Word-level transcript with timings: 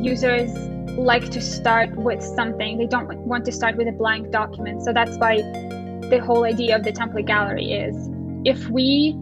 users 0.00 0.52
like 0.96 1.30
to 1.30 1.40
start 1.40 1.94
with 1.96 2.22
something. 2.22 2.78
They 2.78 2.86
don't 2.86 3.08
want 3.18 3.44
to 3.46 3.52
start 3.52 3.76
with 3.76 3.88
a 3.88 3.92
blank 3.92 4.30
document. 4.30 4.82
So 4.82 4.92
that's 4.92 5.16
why 5.16 5.36
the 5.36 6.20
whole 6.24 6.44
idea 6.44 6.76
of 6.76 6.84
the 6.84 6.92
template 6.92 7.26
gallery 7.26 7.72
is 7.72 8.08
if 8.44 8.68
we 8.68 9.16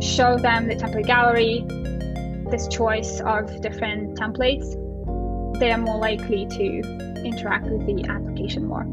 show 0.00 0.38
them 0.38 0.68
the 0.68 0.76
template 0.76 1.06
gallery, 1.06 1.64
this 2.50 2.68
choice 2.68 3.20
of 3.20 3.60
different 3.60 4.18
templates, 4.18 4.78
they 5.58 5.70
are 5.72 5.78
more 5.78 5.98
likely 5.98 6.46
to 6.46 7.24
interact 7.24 7.66
with 7.66 7.86
the 7.86 8.04
application 8.08 8.66
more. 8.66 8.84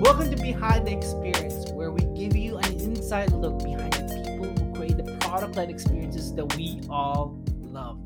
Welcome 0.00 0.30
to 0.30 0.36
Behind 0.36 0.86
the 0.86 0.92
Experience, 0.92 1.70
where 1.72 1.90
we 1.90 2.02
give 2.14 2.36
you 2.36 2.58
an 2.58 2.72
inside 2.80 3.32
look 3.32 3.58
behind 3.58 3.92
the 3.92 4.22
people 4.24 4.64
who 4.64 4.74
create 4.74 4.96
the 4.96 5.16
product 5.20 5.56
led 5.56 5.70
experiences 5.70 6.32
that 6.34 6.56
we 6.56 6.80
all 6.88 7.36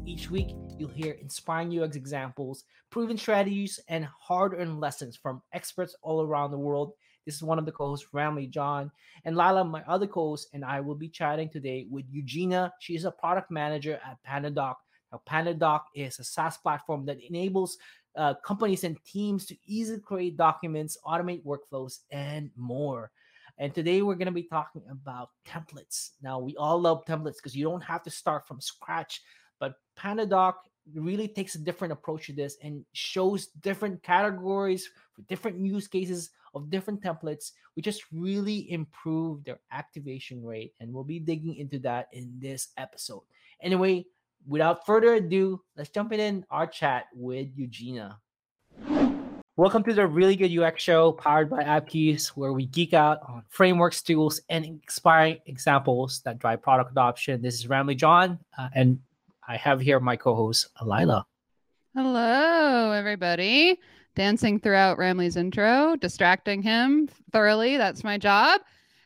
Each 0.07 0.30
week, 0.30 0.54
you'll 0.79 0.88
hear 0.88 1.12
inspiring 1.12 1.79
UX 1.79 1.96
examples, 1.96 2.64
proven 2.90 3.17
strategies, 3.17 3.79
and 3.89 4.04
hard 4.18 4.54
earned 4.54 4.80
lessons 4.80 5.16
from 5.16 5.43
experts 5.53 5.94
all 6.03 6.22
around 6.22 6.50
the 6.50 6.58
world. 6.58 6.93
This 7.26 7.36
is 7.36 7.43
one 7.43 7.58
of 7.58 7.66
the 7.66 7.72
co 7.72 7.89
hosts, 7.89 8.08
Ramli 8.14 8.50
John, 8.50 8.90
and 9.25 9.36
Lila, 9.36 9.64
my 9.64 9.82
other 9.86 10.07
co 10.07 10.30
host, 10.30 10.49
and 10.53 10.64
I 10.64 10.80
will 10.80 10.94
be 10.94 11.08
chatting 11.08 11.49
today 11.49 11.86
with 11.90 12.07
Eugenia. 12.11 12.72
She 12.80 12.96
is 12.96 13.04
a 13.04 13.11
product 13.11 13.50
manager 13.50 14.00
at 14.04 14.18
PandaDoc. 14.26 14.75
Now, 15.13 15.22
PandaDoc 15.29 15.80
is 15.94 16.18
a 16.18 16.25
SaaS 16.25 16.57
platform 16.57 17.04
that 17.07 17.18
enables 17.21 17.79
uh, 18.16 18.35
companies 18.44 18.85
and 18.85 18.96
teams 19.04 19.46
to 19.46 19.57
easily 19.66 20.00
create 20.00 20.36
documents, 20.36 20.96
automate 21.07 21.44
workflows, 21.44 22.00
and 22.11 22.50
more. 22.57 23.11
And 23.58 23.75
today 23.75 24.00
we're 24.02 24.14
going 24.14 24.27
to 24.27 24.32
be 24.32 24.44
talking 24.44 24.82
about 24.91 25.30
templates. 25.46 26.11
Now, 26.22 26.38
we 26.38 26.57
all 26.57 26.80
love 26.80 27.04
templates 27.04 27.36
because 27.36 27.54
you 27.54 27.64
don't 27.64 27.82
have 27.82 28.02
to 28.04 28.11
start 28.11 28.46
from 28.49 28.61
scratch, 28.61 29.21
but 30.03 30.17
PandaDoc 30.17 30.54
really 30.95 31.29
takes 31.29 31.54
a 31.54 31.59
different 31.59 31.93
approach 31.93 32.27
to 32.27 32.33
this 32.33 32.56
and 32.62 32.84
shows 32.92 33.47
different 33.62 34.02
categories 34.02 34.88
for 35.14 35.22
different 35.22 35.58
use 35.58 35.86
cases 35.86 36.30
of 36.55 36.70
different 36.70 37.02
templates, 37.02 37.52
which 37.74 37.84
just 37.84 38.05
really 38.12 38.70
improve 38.70 39.44
their 39.44 39.61
activation 39.72 40.44
rate. 40.44 40.74
And 40.80 40.92
we'll 40.92 41.05
be 41.05 41.20
digging 41.20 41.56
into 41.56 41.78
that 41.80 42.08
in 42.12 42.33
this 42.39 42.69
episode. 42.77 43.22
Anyway, 43.62 44.06
without 44.47 44.84
further 44.86 45.14
ado, 45.14 45.62
let's 45.77 45.91
jump 45.91 46.12
in 46.12 46.44
our 46.50 46.67
chat 46.67 47.06
with 47.14 47.48
Eugenia. 47.55 48.19
Welcome 49.56 49.84
to 49.84 49.92
the 49.92 50.06
Really 50.06 50.36
Good 50.36 50.56
UX 50.56 50.83
Show 50.83 51.12
powered 51.12 51.50
by 51.50 51.62
Appcues, 51.62 52.28
where 52.28 52.55
we 52.55 52.67
geek 52.67 52.94
out 52.94 53.19
on 53.28 53.42
frameworks, 53.50 54.00
tools, 54.00 54.41
and 54.48 54.64
inspiring 54.64 55.39
examples 55.46 56.22
that 56.24 56.39
drive 56.39 56.62
product 56.62 56.92
adoption. 56.92 57.42
This 57.42 57.56
is 57.56 57.67
Ramli 57.67 57.96
John, 57.96 58.39
uh, 58.56 58.69
and 58.74 58.98
I 59.50 59.56
have 59.56 59.80
here 59.80 59.98
my 59.98 60.14
co 60.14 60.36
host, 60.36 60.68
Lila. 60.80 61.26
Hello, 61.96 62.92
everybody. 62.92 63.80
Dancing 64.14 64.60
throughout 64.60 64.96
Ramli's 64.96 65.36
intro, 65.36 65.96
distracting 65.96 66.62
him 66.62 67.08
thoroughly. 67.32 67.76
That's 67.76 68.04
my 68.04 68.16
job. 68.16 68.60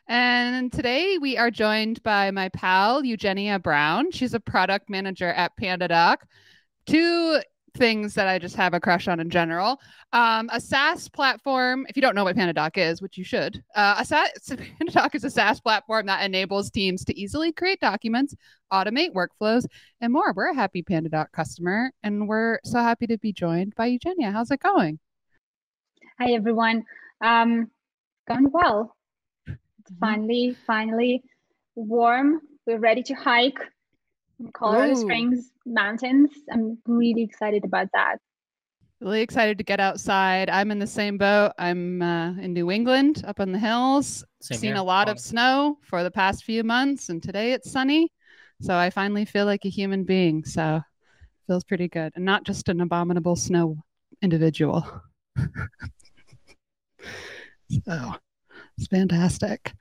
And 0.07 0.71
today 0.71 1.17
we 1.17 1.35
are 1.35 1.49
joined 1.49 2.03
by 2.03 2.29
my 2.29 2.49
pal, 2.49 3.03
Eugenia 3.03 3.57
Brown. 3.57 4.11
She's 4.11 4.35
a 4.35 4.39
product 4.39 4.87
manager 4.87 5.29
at 5.29 5.57
PandaDoc. 5.59 6.17
Two 6.85 7.41
things 7.75 8.13
that 8.15 8.27
I 8.27 8.39
just 8.39 8.55
have 8.55 8.73
a 8.73 8.79
crush 8.79 9.07
on 9.07 9.19
in 9.19 9.29
general. 9.29 9.79
Um, 10.13 10.49
a 10.51 10.59
SaaS 10.59 11.09
platform, 11.09 11.85
if 11.89 11.95
you 11.95 12.01
don't 12.01 12.15
know 12.15 12.23
what 12.23 12.35
PandaDoc 12.35 12.77
is, 12.77 13.01
which 13.01 13.17
you 13.17 13.23
should, 13.23 13.63
uh, 13.75 13.95
a 13.99 14.05
SaaS, 14.05 14.29
PandaDoc 14.49 15.15
is 15.15 15.23
a 15.23 15.29
SaaS 15.29 15.59
platform 15.59 16.05
that 16.07 16.23
enables 16.25 16.69
teams 16.71 17.03
to 17.05 17.19
easily 17.19 17.51
create 17.51 17.79
documents, 17.79 18.35
automate 18.71 19.13
workflows, 19.13 19.65
and 20.01 20.11
more. 20.11 20.33
We're 20.33 20.51
a 20.51 20.55
happy 20.55 20.83
PandaDoc 20.83 21.31
customer, 21.31 21.91
and 22.03 22.27
we're 22.27 22.59
so 22.63 22.79
happy 22.79 23.07
to 23.07 23.17
be 23.17 23.33
joined 23.33 23.75
by 23.75 23.87
Eugenia. 23.87 24.31
How's 24.31 24.51
it 24.51 24.59
going? 24.59 24.99
Hi, 26.19 26.31
everyone. 26.31 26.83
Um, 27.21 27.69
going 28.27 28.49
well. 28.51 28.95
Mm-hmm. 29.89 29.99
finally, 29.99 30.57
finally 30.65 31.23
warm. 31.75 32.41
We're 32.65 32.79
ready 32.79 33.03
to 33.03 33.13
hike 33.13 33.59
Colorado 34.53 34.93
Ooh. 34.93 35.01
Springs 35.01 35.51
mountains. 35.65 36.29
I'm 36.51 36.77
really 36.85 37.23
excited 37.23 37.63
about 37.63 37.87
that. 37.93 38.17
Really 39.01 39.21
excited 39.21 39.57
to 39.57 39.63
get 39.63 39.79
outside. 39.79 40.49
I'm 40.49 40.71
in 40.71 40.79
the 40.79 40.87
same 40.87 41.17
boat. 41.17 41.51
I'm 41.57 42.01
uh, 42.01 42.29
in 42.39 42.53
New 42.53 42.71
England, 42.71 43.23
up 43.27 43.39
in 43.39 43.51
the 43.51 43.59
hills. 43.59 44.23
Same 44.41 44.57
Seen 44.57 44.73
here. 44.73 44.81
a 44.81 44.83
lot 44.83 45.09
of 45.09 45.19
snow 45.19 45.77
for 45.83 46.01
the 46.01 46.11
past 46.11 46.43
few 46.43 46.63
months, 46.63 47.09
and 47.09 47.21
today 47.21 47.51
it's 47.51 47.71
sunny. 47.71 48.11
So 48.61 48.73
I 48.73 48.89
finally 48.89 49.25
feel 49.25 49.45
like 49.45 49.65
a 49.65 49.69
human 49.69 50.05
being. 50.05 50.45
So 50.45 50.81
feels 51.47 51.63
pretty 51.65 51.89
good, 51.89 52.13
and 52.15 52.23
not 52.23 52.45
just 52.45 52.69
an 52.69 52.81
abominable 52.81 53.35
snow 53.35 53.77
individual. 54.21 54.89
so 57.83 58.15
it's 58.77 58.87
fantastic. 58.87 59.73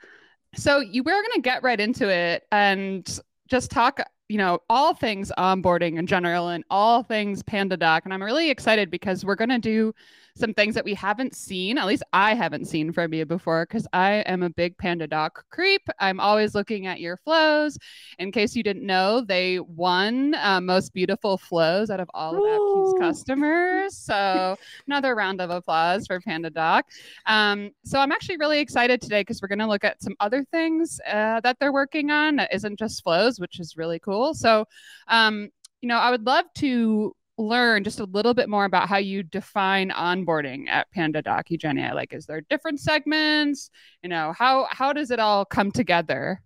So 0.56 0.80
you 0.80 1.02
we're 1.02 1.22
going 1.22 1.34
to 1.34 1.40
get 1.40 1.62
right 1.62 1.80
into 1.80 2.08
it 2.08 2.44
and 2.52 3.20
just 3.48 3.70
talk, 3.70 4.00
you 4.28 4.38
know, 4.38 4.60
all 4.70 4.94
things 4.94 5.30
onboarding 5.36 5.98
in 5.98 6.06
general 6.06 6.48
and 6.48 6.64
all 6.70 7.02
things 7.02 7.42
PandaDoc. 7.42 8.02
And 8.04 8.14
I'm 8.14 8.22
really 8.22 8.50
excited 8.50 8.90
because 8.90 9.24
we're 9.24 9.34
going 9.34 9.50
to 9.50 9.58
do 9.58 9.94
some 10.36 10.52
things 10.52 10.74
that 10.74 10.84
we 10.84 10.94
haven't 10.94 11.34
seen, 11.34 11.78
at 11.78 11.86
least 11.86 12.02
I 12.12 12.34
haven't 12.34 12.64
seen 12.66 12.92
from 12.92 13.14
you 13.14 13.24
before, 13.24 13.66
because 13.66 13.86
I 13.92 14.14
am 14.26 14.42
a 14.42 14.50
big 14.50 14.76
PandaDoc 14.78 15.30
creep. 15.50 15.82
I'm 16.00 16.18
always 16.18 16.54
looking 16.54 16.86
at 16.86 17.00
your 17.00 17.16
flows. 17.18 17.78
In 18.18 18.32
case 18.32 18.56
you 18.56 18.64
didn't 18.64 18.84
know, 18.84 19.20
they 19.20 19.60
won 19.60 20.34
uh, 20.34 20.60
most 20.60 20.92
beautiful 20.92 21.38
flows 21.38 21.88
out 21.88 22.00
of 22.00 22.10
all 22.14 22.34
of 22.34 22.42
Appcues' 22.42 22.98
customers. 22.98 23.96
So 23.96 24.56
another 24.88 25.14
round 25.14 25.40
of 25.40 25.50
applause 25.50 26.06
for 26.06 26.20
PandaDoc. 26.20 26.82
Um, 27.26 27.70
so 27.84 28.00
I'm 28.00 28.10
actually 28.10 28.38
really 28.38 28.58
excited 28.58 29.00
today 29.00 29.20
because 29.20 29.40
we're 29.40 29.48
going 29.48 29.60
to 29.60 29.68
look 29.68 29.84
at 29.84 30.02
some 30.02 30.16
other 30.18 30.44
things 30.50 31.00
uh, 31.08 31.40
that 31.40 31.58
they're 31.60 31.72
working 31.72 32.10
on 32.10 32.36
that 32.36 32.52
isn't 32.52 32.78
just 32.78 33.04
flows, 33.04 33.38
which 33.38 33.60
is 33.60 33.76
really 33.76 34.00
cool. 34.00 34.34
So, 34.34 34.66
um, 35.06 35.50
you 35.80 35.88
know, 35.88 35.98
I 35.98 36.10
would 36.10 36.26
love 36.26 36.46
to 36.56 37.14
learn 37.36 37.84
just 37.84 38.00
a 38.00 38.04
little 38.04 38.34
bit 38.34 38.48
more 38.48 38.64
about 38.64 38.88
how 38.88 38.96
you 38.96 39.22
define 39.22 39.90
onboarding 39.90 40.68
at 40.68 40.86
PandaDoc 40.96 41.50
Eugenia. 41.50 41.92
Like, 41.94 42.12
is 42.12 42.26
there 42.26 42.42
different 42.42 42.80
segments? 42.80 43.70
You 44.02 44.08
know, 44.08 44.32
how 44.36 44.68
how 44.70 44.92
does 44.92 45.10
it 45.10 45.18
all 45.18 45.44
come 45.44 45.70
together? 45.70 46.40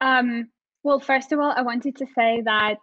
Um, 0.00 0.48
well, 0.82 1.00
first 1.00 1.32
of 1.32 1.38
all, 1.38 1.52
I 1.54 1.62
wanted 1.62 1.96
to 1.96 2.06
say 2.14 2.42
that 2.44 2.76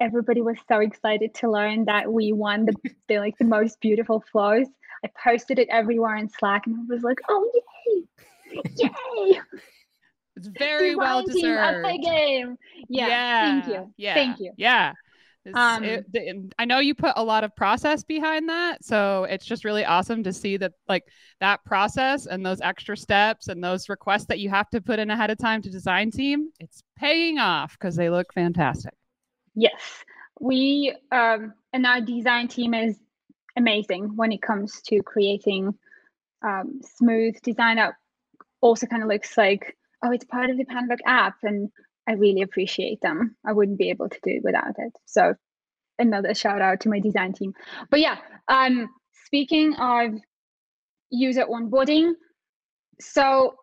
everybody 0.00 0.40
was 0.40 0.56
so 0.68 0.80
excited 0.80 1.34
to 1.34 1.50
learn 1.50 1.84
that 1.86 2.12
we 2.12 2.32
won 2.32 2.66
the, 2.66 2.74
the 3.08 3.18
like 3.18 3.36
the 3.38 3.44
most 3.44 3.80
beautiful 3.80 4.24
flows. 4.32 4.66
I 5.04 5.10
posted 5.22 5.58
it 5.58 5.68
everywhere 5.70 6.16
in 6.16 6.28
Slack, 6.28 6.66
and 6.66 6.76
I 6.76 6.92
was 6.92 7.02
like, 7.02 7.18
"Oh 7.28 7.50
yay, 7.54 8.62
yay!" 8.76 9.40
It's 10.36 10.48
very 10.48 10.94
well 10.94 11.24
deserved. 11.24 11.84
Up 11.84 11.92
the 11.92 11.98
game. 11.98 12.56
Yeah, 12.88 13.08
yeah. 13.08 13.60
Thank 13.60 13.74
you. 13.74 13.94
Yeah. 13.96 14.14
Thank 14.14 14.40
you. 14.40 14.52
Yeah. 14.56 14.92
Um, 15.54 15.84
it, 15.84 16.54
I 16.58 16.64
know 16.64 16.78
you 16.78 16.94
put 16.94 17.12
a 17.16 17.24
lot 17.24 17.44
of 17.44 17.54
process 17.56 18.02
behind 18.02 18.48
that, 18.48 18.84
so 18.84 19.24
it's 19.24 19.46
just 19.46 19.64
really 19.64 19.84
awesome 19.84 20.22
to 20.24 20.32
see 20.32 20.56
that 20.56 20.72
like 20.88 21.04
that 21.40 21.64
process 21.64 22.26
and 22.26 22.44
those 22.44 22.60
extra 22.60 22.96
steps 22.96 23.48
and 23.48 23.62
those 23.62 23.88
requests 23.88 24.26
that 24.26 24.38
you 24.38 24.50
have 24.50 24.68
to 24.70 24.80
put 24.80 24.98
in 24.98 25.10
ahead 25.10 25.30
of 25.30 25.38
time 25.38 25.62
to 25.62 25.70
design 25.70 26.10
team, 26.10 26.50
it's 26.60 26.82
paying 26.96 27.38
off 27.38 27.72
because 27.78 27.96
they 27.96 28.10
look 28.10 28.32
fantastic. 28.32 28.94
Yes, 29.54 30.04
we 30.40 30.94
um, 31.12 31.54
and 31.72 31.86
our 31.86 32.00
design 32.00 32.48
team 32.48 32.74
is 32.74 32.96
amazing 33.56 34.16
when 34.16 34.32
it 34.32 34.42
comes 34.42 34.80
to 34.82 35.02
creating 35.02 35.74
um, 36.42 36.80
smooth 36.96 37.40
design 37.42 37.76
that 37.76 37.94
also 38.60 38.86
kind 38.86 39.02
of 39.02 39.08
looks 39.08 39.36
like 39.36 39.76
oh, 40.04 40.12
it's 40.12 40.24
part 40.24 40.50
of 40.50 40.56
the 40.56 40.64
PandaDoc 40.64 40.98
app, 41.06 41.36
and 41.42 41.70
I 42.08 42.12
really 42.12 42.40
appreciate 42.40 43.00
them. 43.02 43.36
I 43.46 43.52
wouldn't 43.52 43.78
be 43.78 43.90
able 43.90 44.08
to 44.08 44.18
do 44.24 44.30
it 44.30 44.42
without 44.42 44.74
it. 44.78 44.92
So 45.04 45.34
another 45.98 46.34
shout 46.34 46.62
out 46.62 46.80
to 46.80 46.88
my 46.88 47.00
design 47.00 47.34
team. 47.34 47.52
But 47.90 48.00
yeah, 48.00 48.16
um, 48.48 48.88
speaking 49.26 49.74
of 49.74 50.12
user 51.10 51.44
onboarding, 51.44 52.12
so 52.98 53.56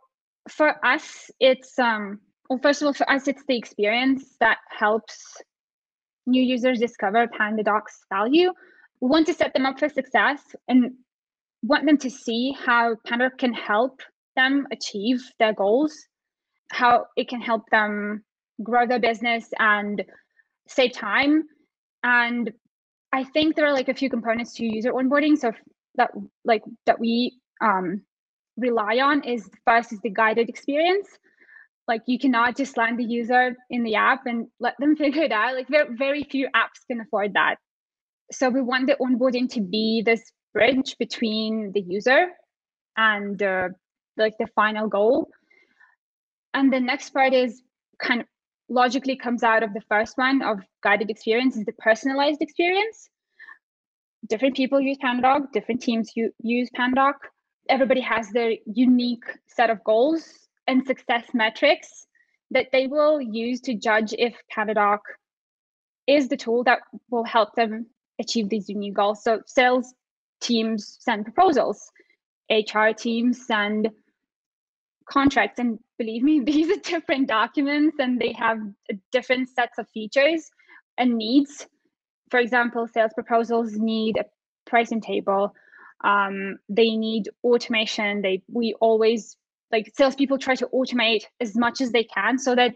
for 0.48 0.86
us, 0.86 1.32
it's 1.40 1.80
um, 1.80 2.20
well, 2.50 2.60
first 2.62 2.82
of 2.82 2.86
all, 2.86 2.94
for 2.94 3.10
us, 3.10 3.28
it's 3.28 3.44
the 3.48 3.58
experience 3.58 4.36
that 4.40 4.60
helps 4.70 5.42
new 6.28 6.42
users 6.42 6.80
discover 6.80 7.28
PandaDoc's 7.28 8.06
value. 8.14 8.52
We 9.02 9.10
want 9.10 9.26
to 9.28 9.34
set 9.34 9.54
them 9.54 9.66
up 9.66 9.80
for 9.80 9.90
success 9.90 10.42
and 10.68 10.92
want 11.64 11.86
them 11.88 11.98
to 11.98 12.10
see 12.10 12.56
how 12.64 12.96
Panda 13.08 13.32
can 13.32 13.54
help 13.54 14.02
them 14.36 14.68
achieve 14.72 15.24
their 15.40 15.54
goals, 15.54 15.94
how 16.72 17.06
it 17.18 17.28
can 17.28 17.42
help 17.42 17.64
them 17.72 18.24
grow 18.64 18.88
their 18.88 19.00
business 19.00 19.48
and 19.60 20.04
save 20.68 20.94
time. 20.94 21.44
And 22.04 22.52
I 23.12 23.24
think 23.24 23.56
there 23.56 23.66
are 23.66 23.74
like 23.74 23.90
a 23.90 23.94
few 23.94 24.10
components 24.10 24.54
to 24.56 24.66
user 24.66 24.92
onboarding. 24.92 25.38
So 25.38 25.52
that 25.96 26.12
like 26.44 26.64
that 26.86 27.00
we 27.00 27.40
um, 27.62 28.02
rely 28.58 29.00
on 29.00 29.24
is 29.24 29.50
first 29.66 29.94
is 29.94 30.00
the 30.02 30.10
guided 30.10 30.50
experience. 30.50 31.08
like 31.88 32.02
you 32.08 32.18
cannot 32.18 32.58
just 32.58 32.78
land 32.78 32.98
the 32.98 33.04
user 33.04 33.56
in 33.70 33.84
the 33.84 33.96
app 33.96 34.26
and 34.26 34.48
let 34.60 34.76
them 34.80 34.96
figure 35.04 35.24
it 35.24 35.32
out 35.32 35.56
like 35.56 35.68
very, 35.68 35.96
very 35.96 36.24
few 36.24 36.48
apps 36.56 36.86
can 36.88 37.02
afford 37.02 37.34
that 37.34 37.56
so 38.32 38.50
we 38.50 38.62
want 38.62 38.88
the 38.88 38.98
onboarding 39.02 39.50
to 39.50 39.62
be 39.62 40.02
this 40.06 40.24
bridge 40.54 40.96
between 40.98 41.72
the 41.74 41.82
user 41.82 42.28
and 42.98 43.44
uh, 43.44 43.70
like 44.18 44.34
the 44.40 44.48
final 44.56 44.88
goal 44.88 45.30
and 46.54 46.72
the 46.72 46.80
next 46.80 47.12
part 47.12 47.34
is 47.34 47.62
kind 48.00 48.22
of 48.22 48.28
logically 48.70 49.16
comes 49.16 49.44
out 49.44 49.64
of 49.64 49.74
the 49.74 49.82
first 49.82 50.18
one 50.18 50.42
of 50.42 50.60
guided 50.84 51.10
experience 51.10 51.56
is 51.56 51.66
the 51.66 51.74
personalized 51.74 52.42
experience 52.42 53.10
different 54.28 54.56
people 54.56 54.82
use 54.82 54.98
PandaDoc, 54.98 55.52
different 55.52 55.82
teams 55.82 56.12
use 56.16 56.70
PandaDoc. 56.78 57.14
everybody 57.70 58.02
has 58.02 58.30
their 58.30 58.54
unique 58.66 59.26
set 59.48 59.70
of 59.70 59.84
goals 59.84 60.48
and 60.68 60.86
success 60.86 61.26
metrics 61.34 62.08
that 62.52 62.68
they 62.72 62.88
will 62.88 63.20
use 63.22 63.62
to 63.62 63.76
judge 63.76 64.14
if 64.18 64.36
PandaDoc 64.56 65.00
is 66.08 66.28
the 66.28 66.38
tool 66.38 66.64
that 66.64 66.80
will 67.10 67.24
help 67.24 67.56
them 67.56 67.88
achieve 68.20 68.50
these 68.50 68.70
unique 68.70 68.94
goals 68.94 69.24
so 69.24 69.42
sales 69.46 69.94
teams 70.42 70.98
send 71.00 71.26
proposals 71.26 71.92
hr 72.52 72.90
teams 72.96 73.46
send 73.46 73.90
contracts. 75.10 75.60
And 75.60 75.80
believe 75.98 76.24
me 76.24 76.40
these 76.46 76.70
are 76.76 76.80
different 76.82 77.28
documents 77.28 77.98
and 78.00 78.20
they 78.20 78.34
have 78.34 78.60
different 79.12 79.50
sets 79.50 79.78
of 79.78 79.88
features 79.90 80.50
and 80.98 81.16
needs. 81.16 81.68
For 82.32 82.40
example 82.40 82.88
sales 82.88 83.12
proposals 83.14 83.74
need 83.74 84.18
a 84.18 84.26
pricing 84.66 85.02
table. 85.02 85.54
Um, 86.04 86.58
they 86.70 86.96
need 86.96 87.30
automation. 87.44 88.22
They 88.22 88.44
we 88.52 88.76
always 88.82 89.38
like 89.72 89.92
salespeople 89.96 90.38
try 90.38 90.56
to 90.56 90.68
automate 90.74 91.24
as 91.40 91.56
much 91.56 91.82
as 91.82 91.92
they 91.92 92.04
can 92.04 92.38
so 92.38 92.56
that 92.56 92.74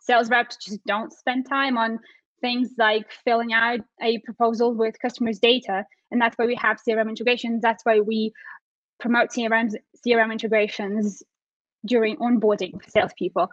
sales 0.00 0.30
reps 0.30 0.56
just 0.56 0.84
don't 0.86 1.12
spend 1.12 1.48
time 1.48 1.76
on 1.78 1.98
things 2.40 2.70
like 2.78 3.10
filling 3.24 3.52
out 3.52 3.80
a 4.02 4.18
proposal 4.18 4.74
with 4.74 4.94
customers 5.00 5.38
data. 5.38 5.84
And 6.10 6.20
that's 6.20 6.36
why 6.36 6.46
we 6.46 6.54
have 6.56 6.78
crm 6.86 7.08
integrations. 7.08 7.62
That's 7.62 7.84
why 7.84 8.00
we 8.00 8.32
promote 9.00 9.30
crm 9.30 9.72
crm 10.06 10.32
integrations 10.32 11.22
during 11.86 12.16
onboarding 12.16 12.82
for 12.82 12.90
salespeople. 12.90 13.50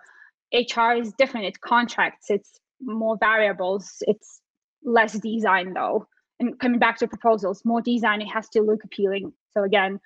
HR 0.53 0.93
is 0.93 1.13
different. 1.17 1.47
It's 1.47 1.57
contracts. 1.57 2.27
It's 2.29 2.59
more 2.81 3.17
variables. 3.17 3.97
It's 4.01 4.41
less 4.83 5.13
design 5.13 5.73
though. 5.73 6.07
And 6.39 6.59
coming 6.59 6.79
back 6.79 6.97
to 6.97 7.07
proposals, 7.07 7.63
more 7.63 7.81
design. 7.81 8.21
It 8.21 8.27
has 8.27 8.49
to 8.49 8.61
look 8.61 8.83
appealing. 8.83 9.33
So 9.51 9.63
again, 9.63 9.99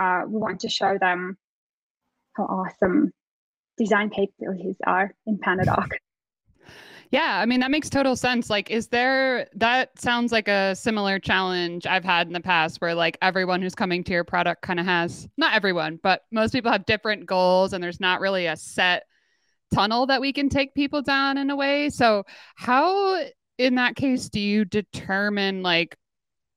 uh, 0.00 0.22
we 0.26 0.38
want 0.38 0.60
to 0.60 0.68
show 0.68 0.98
them 1.00 1.36
how 2.36 2.44
awesome 2.44 3.12
design 3.78 4.10
capabilities 4.10 4.76
are 4.86 5.14
in 5.26 5.38
Pandadoc. 5.38 5.88
Yeah, 7.10 7.40
I 7.40 7.46
mean 7.46 7.58
that 7.60 7.72
makes 7.72 7.90
total 7.90 8.14
sense. 8.14 8.48
Like 8.48 8.70
is 8.70 8.86
there 8.88 9.48
that 9.54 9.98
sounds 10.00 10.30
like 10.30 10.46
a 10.46 10.76
similar 10.76 11.18
challenge 11.18 11.84
I've 11.86 12.04
had 12.04 12.28
in 12.28 12.32
the 12.32 12.40
past 12.40 12.80
where 12.80 12.94
like 12.94 13.18
everyone 13.20 13.60
who's 13.60 13.74
coming 13.74 14.04
to 14.04 14.12
your 14.12 14.22
product 14.22 14.62
kind 14.62 14.78
of 14.78 14.86
has 14.86 15.28
not 15.36 15.54
everyone, 15.54 15.98
but 16.02 16.22
most 16.30 16.52
people 16.52 16.70
have 16.70 16.86
different 16.86 17.26
goals 17.26 17.72
and 17.72 17.82
there's 17.82 17.98
not 18.00 18.20
really 18.20 18.46
a 18.46 18.56
set 18.56 19.04
tunnel 19.74 20.06
that 20.06 20.20
we 20.20 20.32
can 20.32 20.48
take 20.48 20.74
people 20.74 21.02
down 21.02 21.36
in 21.36 21.50
a 21.50 21.56
way. 21.56 21.90
So 21.90 22.24
how 22.54 23.24
in 23.58 23.74
that 23.74 23.96
case 23.96 24.28
do 24.28 24.38
you 24.40 24.64
determine 24.64 25.62
like 25.62 25.96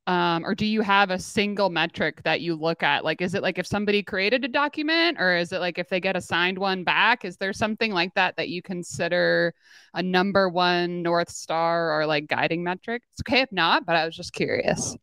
um, 0.06 0.46
or 0.46 0.54
do 0.54 0.66
you 0.66 0.82
have 0.82 1.12
a 1.12 1.20
single 1.20 1.70
metric 1.70 2.22
that 2.24 2.42
you 2.42 2.56
look 2.56 2.84
at? 2.84 3.06
Like 3.06 3.22
is 3.22 3.34
it 3.34 3.42
like 3.42 3.58
if 3.58 3.66
somebody 3.66 4.04
created 4.04 4.44
a 4.44 4.50
document 4.50 5.18
or 5.20 5.36
is 5.36 5.54
it 5.54 5.60
like 5.60 5.78
if 5.78 5.88
they 5.88 6.02
get 6.02 6.18
assigned 6.18 6.58
one 6.58 6.84
back 6.84 7.24
is 7.24 7.38
there 7.38 7.54
something 7.54 7.92
like 7.94 8.14
that 8.16 8.36
that 8.36 8.50
you 8.50 8.62
consider 8.62 9.54
a 9.94 10.04
number 10.04 10.50
one 10.50 11.02
north 11.02 11.30
star 11.30 11.98
or 11.98 12.06
like 12.06 12.28
guiding 12.28 12.64
metric? 12.64 13.04
It's 13.12 13.22
okay 13.22 13.42
if 13.42 13.52
not 13.52 13.86
but 13.86 13.96
i 13.96 14.06
was 14.06 14.16
just 14.16 14.34
curious. 14.34 14.98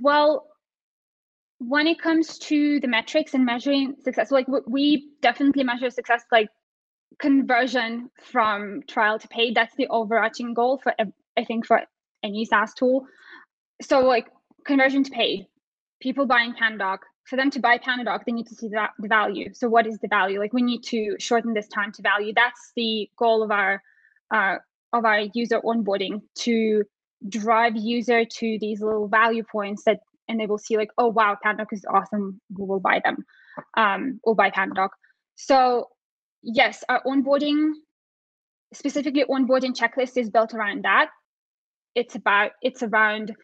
Well 0.00 0.46
when 1.58 1.86
it 1.86 2.00
comes 2.00 2.38
to 2.38 2.80
the 2.80 2.88
metrics 2.88 3.34
and 3.34 3.44
measuring 3.44 3.96
success 4.02 4.30
like 4.30 4.46
we 4.66 5.10
definitely 5.20 5.62
measure 5.62 5.90
success 5.90 6.24
like 6.32 6.48
conversion 7.18 8.10
from 8.22 8.82
trial 8.88 9.18
to 9.18 9.28
paid. 9.28 9.54
That's 9.54 9.74
the 9.76 9.86
overarching 9.88 10.54
goal 10.54 10.80
for 10.82 10.94
i 11.36 11.44
think 11.44 11.66
for 11.66 11.82
any 12.22 12.44
saas 12.44 12.72
tool 12.74 13.06
so 13.82 14.00
like 14.00 14.28
conversion 14.64 15.04
to 15.04 15.10
paid, 15.10 15.46
people 16.00 16.26
buying 16.26 16.54
Pandadoc, 16.54 16.98
for 17.24 17.36
them 17.36 17.50
to 17.50 17.60
buy 17.60 17.78
Pandadoc, 17.78 18.24
they 18.24 18.32
need 18.32 18.46
to 18.48 18.54
see 18.54 18.68
the, 18.68 18.86
the 18.98 19.08
value. 19.08 19.52
So 19.54 19.68
what 19.68 19.86
is 19.86 19.98
the 19.98 20.08
value? 20.08 20.40
Like 20.40 20.52
we 20.52 20.62
need 20.62 20.82
to 20.84 21.16
shorten 21.18 21.54
this 21.54 21.68
time 21.68 21.92
to 21.92 22.02
value. 22.02 22.32
That's 22.34 22.72
the 22.76 23.08
goal 23.16 23.42
of 23.42 23.50
our 23.50 23.82
uh, 24.34 24.56
of 24.92 25.04
our 25.04 25.20
user 25.34 25.60
onboarding 25.60 26.22
to 26.40 26.84
drive 27.28 27.76
user 27.76 28.24
to 28.24 28.58
these 28.60 28.80
little 28.80 29.08
value 29.08 29.44
points 29.50 29.84
that 29.84 30.00
and 30.28 30.40
they 30.40 30.46
will 30.46 30.58
see 30.58 30.76
like, 30.76 30.90
oh 30.98 31.08
wow, 31.08 31.36
Pandadoc 31.44 31.72
is 31.72 31.84
awesome. 31.88 32.40
We 32.56 32.64
will 32.64 32.80
buy 32.80 33.00
them. 33.04 33.24
Um, 33.76 34.20
we'll 34.24 34.34
buy 34.34 34.50
Pandadoc. 34.50 34.90
So 35.36 35.88
yes, 36.42 36.84
our 36.88 37.02
onboarding, 37.04 37.72
specifically 38.72 39.24
onboarding 39.28 39.76
checklist 39.76 40.16
is 40.16 40.30
built 40.30 40.54
around 40.54 40.84
that. 40.84 41.10
It's 41.94 42.14
about 42.14 42.52
it's 42.62 42.82
around 42.82 43.34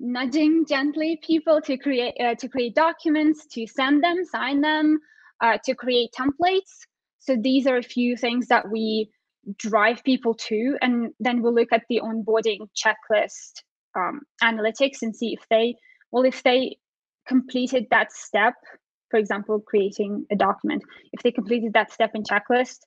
nudging 0.00 0.64
gently 0.66 1.18
people 1.22 1.60
to 1.62 1.76
create 1.76 2.14
uh, 2.20 2.34
to 2.36 2.48
create 2.48 2.74
documents, 2.74 3.46
to 3.46 3.66
send 3.66 4.02
them, 4.02 4.24
sign 4.24 4.60
them, 4.60 4.98
uh, 5.42 5.58
to 5.64 5.74
create 5.74 6.10
templates. 6.18 6.86
So 7.18 7.36
these 7.36 7.66
are 7.66 7.76
a 7.76 7.82
few 7.82 8.16
things 8.16 8.46
that 8.48 8.70
we 8.70 9.10
drive 9.56 10.04
people 10.04 10.34
to, 10.34 10.76
and 10.80 11.12
then 11.20 11.42
we'll 11.42 11.54
look 11.54 11.72
at 11.72 11.82
the 11.88 12.00
onboarding 12.02 12.68
checklist 12.76 13.62
um, 13.96 14.20
analytics 14.42 15.02
and 15.02 15.14
see 15.14 15.32
if 15.32 15.46
they 15.50 15.74
well 16.10 16.24
if 16.24 16.42
they 16.42 16.76
completed 17.26 17.86
that 17.90 18.12
step. 18.12 18.54
For 19.10 19.18
example, 19.18 19.58
creating 19.60 20.26
a 20.30 20.36
document. 20.36 20.82
If 21.12 21.22
they 21.22 21.32
completed 21.32 21.72
that 21.72 21.90
step 21.90 22.10
in 22.14 22.24
checklist, 22.24 22.80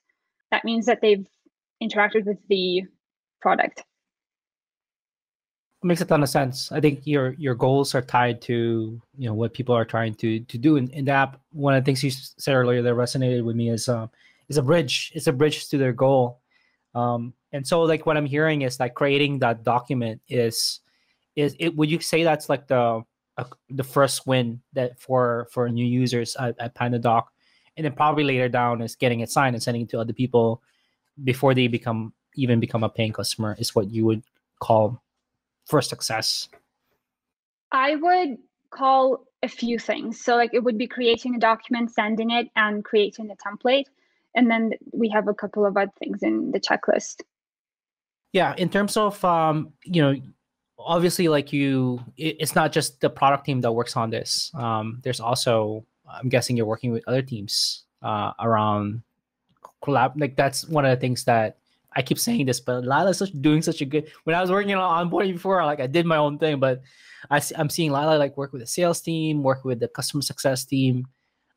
that 0.52 0.64
means 0.64 0.86
that 0.86 1.00
they've 1.02 1.26
interacted 1.82 2.26
with 2.26 2.38
the 2.48 2.82
product 3.40 3.82
makes 5.84 6.00
a 6.00 6.04
ton 6.04 6.22
of 6.22 6.28
sense. 6.28 6.70
I 6.72 6.80
think 6.80 7.06
your 7.06 7.32
your 7.34 7.54
goals 7.54 7.94
are 7.94 8.02
tied 8.02 8.40
to 8.42 9.00
you 9.18 9.28
know 9.28 9.34
what 9.34 9.54
people 9.54 9.74
are 9.74 9.84
trying 9.84 10.14
to 10.16 10.40
to 10.40 10.58
do 10.58 10.76
in, 10.76 10.88
in 10.90 11.04
the 11.04 11.12
app. 11.12 11.40
One 11.52 11.74
of 11.74 11.82
the 11.82 11.84
things 11.84 12.02
you 12.02 12.10
said 12.10 12.54
earlier 12.54 12.82
that 12.82 12.94
resonated 12.94 13.44
with 13.44 13.56
me 13.56 13.70
is 13.70 13.88
um 13.88 14.10
is 14.48 14.58
a 14.58 14.62
bridge. 14.62 15.12
It's 15.14 15.26
a 15.26 15.32
bridge 15.32 15.68
to 15.68 15.78
their 15.78 15.92
goal. 15.92 16.40
Um, 16.94 17.34
and 17.52 17.66
so 17.66 17.82
like 17.82 18.06
what 18.06 18.16
I'm 18.16 18.26
hearing 18.26 18.62
is 18.62 18.78
like 18.78 18.94
creating 18.94 19.38
that 19.40 19.64
document 19.64 20.20
is 20.28 20.80
is 21.36 21.56
it 21.58 21.74
would 21.76 21.90
you 21.90 22.00
say 22.00 22.22
that's 22.22 22.48
like 22.48 22.68
the 22.68 23.02
uh, 23.38 23.44
the 23.70 23.84
first 23.84 24.26
win 24.26 24.60
that 24.74 24.98
for 25.00 25.48
for 25.50 25.68
new 25.68 25.84
users 25.84 26.36
at, 26.36 26.54
at 26.58 26.74
PandaDoc, 26.74 27.24
and 27.76 27.84
then 27.84 27.92
probably 27.92 28.24
later 28.24 28.48
down 28.48 28.82
is 28.82 28.94
getting 28.94 29.20
it 29.20 29.30
signed 29.30 29.56
and 29.56 29.62
sending 29.62 29.82
it 29.82 29.88
to 29.90 30.00
other 30.00 30.12
people 30.12 30.62
before 31.24 31.54
they 31.54 31.66
become 31.66 32.12
even 32.34 32.60
become 32.60 32.84
a 32.84 32.88
paying 32.88 33.12
customer 33.12 33.56
is 33.58 33.74
what 33.74 33.90
you 33.90 34.04
would 34.04 34.22
call 34.60 35.01
for 35.66 35.82
success? 35.82 36.48
I 37.70 37.96
would 37.96 38.38
call 38.70 39.24
a 39.42 39.48
few 39.48 39.78
things. 39.78 40.20
So, 40.20 40.36
like, 40.36 40.50
it 40.52 40.62
would 40.62 40.78
be 40.78 40.86
creating 40.86 41.34
a 41.34 41.38
document, 41.38 41.92
sending 41.92 42.30
it, 42.30 42.48
and 42.54 42.84
creating 42.84 43.30
a 43.30 43.36
template. 43.36 43.84
And 44.34 44.50
then 44.50 44.72
we 44.92 45.08
have 45.10 45.28
a 45.28 45.34
couple 45.34 45.66
of 45.66 45.76
other 45.76 45.92
things 45.98 46.22
in 46.22 46.52
the 46.52 46.60
checklist. 46.60 47.22
Yeah, 48.32 48.54
in 48.56 48.68
terms 48.68 48.96
of, 48.96 49.22
um, 49.24 49.72
you 49.84 50.00
know, 50.00 50.14
obviously, 50.78 51.28
like 51.28 51.52
you, 51.52 52.00
it's 52.16 52.54
not 52.54 52.72
just 52.72 53.00
the 53.00 53.10
product 53.10 53.44
team 53.44 53.60
that 53.60 53.72
works 53.72 53.96
on 53.96 54.10
this. 54.10 54.50
Um, 54.54 55.00
there's 55.02 55.20
also, 55.20 55.84
I'm 56.10 56.28
guessing 56.28 56.56
you're 56.56 56.66
working 56.66 56.92
with 56.92 57.04
other 57.06 57.22
teams 57.22 57.84
uh, 58.00 58.32
around 58.40 59.02
collab. 59.84 60.12
Like, 60.16 60.36
that's 60.36 60.66
one 60.66 60.84
of 60.84 60.90
the 60.90 61.00
things 61.00 61.24
that 61.24 61.58
I 61.96 62.02
keep 62.02 62.18
saying 62.18 62.46
this, 62.46 62.60
but 62.60 62.84
Lila's 62.84 63.18
such, 63.18 63.32
doing 63.40 63.62
such 63.62 63.80
a 63.80 63.84
good. 63.84 64.10
When 64.24 64.34
I 64.34 64.40
was 64.40 64.50
working 64.50 64.74
on 64.74 65.10
onboarding 65.10 65.34
before, 65.34 65.64
like 65.64 65.80
I 65.80 65.86
did 65.86 66.06
my 66.06 66.16
own 66.16 66.38
thing, 66.38 66.58
but 66.58 66.82
I, 67.30 67.40
I'm 67.56 67.70
seeing 67.70 67.92
Lila 67.92 68.16
like 68.18 68.36
work 68.36 68.52
with 68.52 68.62
the 68.62 68.66
sales 68.66 69.00
team, 69.00 69.42
work 69.42 69.64
with 69.64 69.80
the 69.80 69.88
customer 69.88 70.22
success 70.22 70.64
team. 70.64 71.06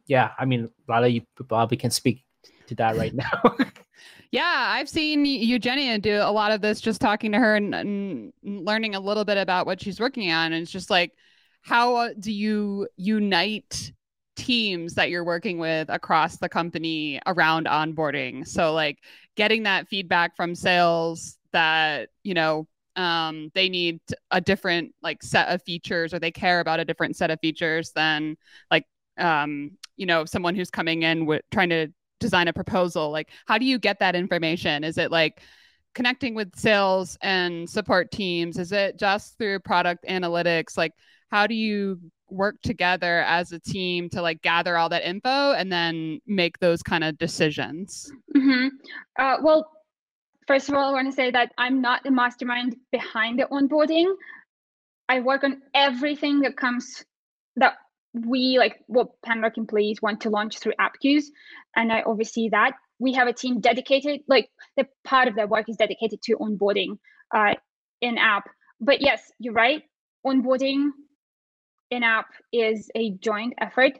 Yeah, 0.08 0.32
I 0.38 0.46
mean, 0.46 0.70
Lila, 0.88 1.08
you 1.08 1.22
probably 1.48 1.77
can 1.77 1.92
speak 1.92 2.24
to 2.68 2.75
that 2.75 2.96
right 2.98 3.13
now. 3.15 3.56
yeah, 4.32 4.74
I've 4.75 4.89
seen 4.89 5.25
Eugenia 5.25 5.98
do 5.98 6.18
a 6.18 6.32
lot 6.32 6.51
of 6.51 6.62
this, 6.62 6.82
just 6.82 7.01
talking 7.01 7.32
to 7.32 7.39
her 7.39 7.56
and, 7.56 7.74
and 7.74 8.34
learning 8.44 8.96
a 8.96 9.00
little 9.00 9.25
bit 9.25 9.38
about 9.38 9.65
what 9.65 9.82
she's 9.82 10.00
working 10.00 10.32
on. 10.32 10.54
And 10.54 10.62
it's 10.62 10.72
just 10.72 10.89
like, 10.89 11.13
how 11.62 12.13
do 12.13 12.32
you 12.32 12.88
unite 12.96 13.92
teams 14.36 14.94
that 14.96 15.10
you're 15.10 15.24
working 15.24 15.58
with 15.60 15.89
across 15.89 16.38
the 16.38 16.50
company 16.50 17.20
around 17.25 17.68
onboarding. 17.68 18.48
So 18.48 18.74
like 18.74 19.00
getting 19.36 19.63
that 19.63 19.88
feedback 19.88 20.36
from 20.36 20.56
sales 20.56 21.38
that, 21.51 22.10
you 22.24 22.34
know, 22.34 22.68
um, 22.96 23.51
they 23.54 23.70
need 23.70 24.00
a 24.32 24.39
different 24.39 24.94
like 25.01 25.22
set 25.22 25.50
of 25.50 25.62
features 25.63 26.13
or 26.13 26.20
they 26.20 26.32
care 26.32 26.60
about 26.60 26.80
a 26.80 26.86
different 26.86 27.15
set 27.15 27.32
of 27.32 27.39
features 27.39 27.92
than 27.92 28.38
like 28.72 28.86
um, 29.18 29.72
you 29.98 30.06
know, 30.06 30.25
someone 30.25 30.56
who's 30.56 30.70
coming 30.70 31.04
in 31.04 31.25
with 31.25 31.42
trying 31.51 31.70
to 31.70 31.88
design 32.20 32.48
a 32.48 32.54
proposal. 32.54 33.12
Like 33.12 33.30
how 33.46 33.58
do 33.58 33.65
you 33.65 33.80
get 33.80 34.00
that 34.00 34.15
information? 34.15 34.84
Is 34.84 34.98
it 34.98 35.12
like 35.12 35.42
connecting 35.94 36.36
with 36.36 36.56
sales 36.56 37.18
and 37.22 37.70
support 37.70 38.12
teams? 38.12 38.58
Is 38.58 38.72
it 38.72 39.00
just 39.00 39.38
through 39.38 39.60
product 39.60 40.06
analytics? 40.10 40.77
Like 40.77 40.94
how 41.30 41.48
do 41.48 41.56
you 41.56 42.00
work 42.29 42.55
together 42.63 43.20
as 43.22 43.51
a 43.51 43.60
team 43.60 44.10
to 44.10 44.22
like 44.22 44.41
gather 44.41 44.77
all 44.77 44.89
that 44.89 45.08
info 45.08 45.51
and 45.53 45.72
then 45.72 46.20
make 46.25 46.60
those 46.60 46.82
kind 46.82 47.03
of 47.03 47.17
decisions 47.17 48.12
mm-hmm. 48.36 48.67
uh, 49.20 49.38
well 49.41 49.70
first 50.48 50.70
of 50.70 50.75
all 50.75 50.89
i 50.89 50.94
want 50.94 51.08
to 51.08 51.15
say 51.15 51.29
that 51.32 51.51
i'm 51.58 51.82
not 51.82 52.03
the 52.03 52.12
mastermind 52.12 52.75
behind 52.91 53.39
the 53.39 53.46
onboarding 53.51 54.12
i 55.08 55.20
work 55.20 55.44
on 55.44 55.62
everything 55.74 56.39
that 56.39 56.58
comes 56.58 57.05
that 57.55 57.74
we 58.24 58.58
like 58.58 58.77
what 58.88 59.10
PandaDoc 59.25 59.58
employees 59.58 60.01
want 60.01 60.22
to 60.22 60.29
launch 60.29 60.60
through 60.60 60.74
Appcues, 60.79 61.25
and 61.75 61.91
I 61.91 62.03
oversee 62.03 62.50
that. 62.50 62.74
We 63.00 63.13
have 63.13 63.27
a 63.27 63.34
team 63.34 63.60
dedicated, 63.60 64.22
like 64.27 64.50
the 64.77 64.88
part 65.03 65.27
of 65.27 65.36
their 65.36 65.48
work 65.48 65.67
is 65.67 65.75
dedicated 65.75 66.22
to 66.24 66.38
onboarding 66.38 66.98
uh, 67.36 67.55
in 68.01 68.17
app. 68.17 68.46
But 68.79 69.01
yes, 69.01 69.22
you're 69.39 69.53
right. 69.53 69.84
Onboarding 70.25 70.89
in 71.92 72.04
app 72.04 72.27
is 72.51 72.89
a 72.96 73.12
joint 73.12 73.54
effort. 73.60 73.94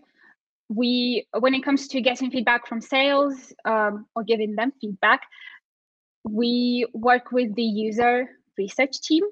We, 0.70 1.28
when 1.38 1.54
it 1.54 1.64
comes 1.64 1.88
to 1.90 2.02
getting 2.02 2.32
feedback 2.32 2.68
from 2.68 2.82
sales 2.82 3.54
um, 3.66 4.06
or 4.16 4.24
giving 4.24 4.56
them 4.56 4.74
feedback, 4.82 5.22
we 6.24 6.88
work 6.94 7.32
with 7.32 7.54
the 7.56 7.64
user 7.64 8.28
research 8.58 9.00
team 9.02 9.24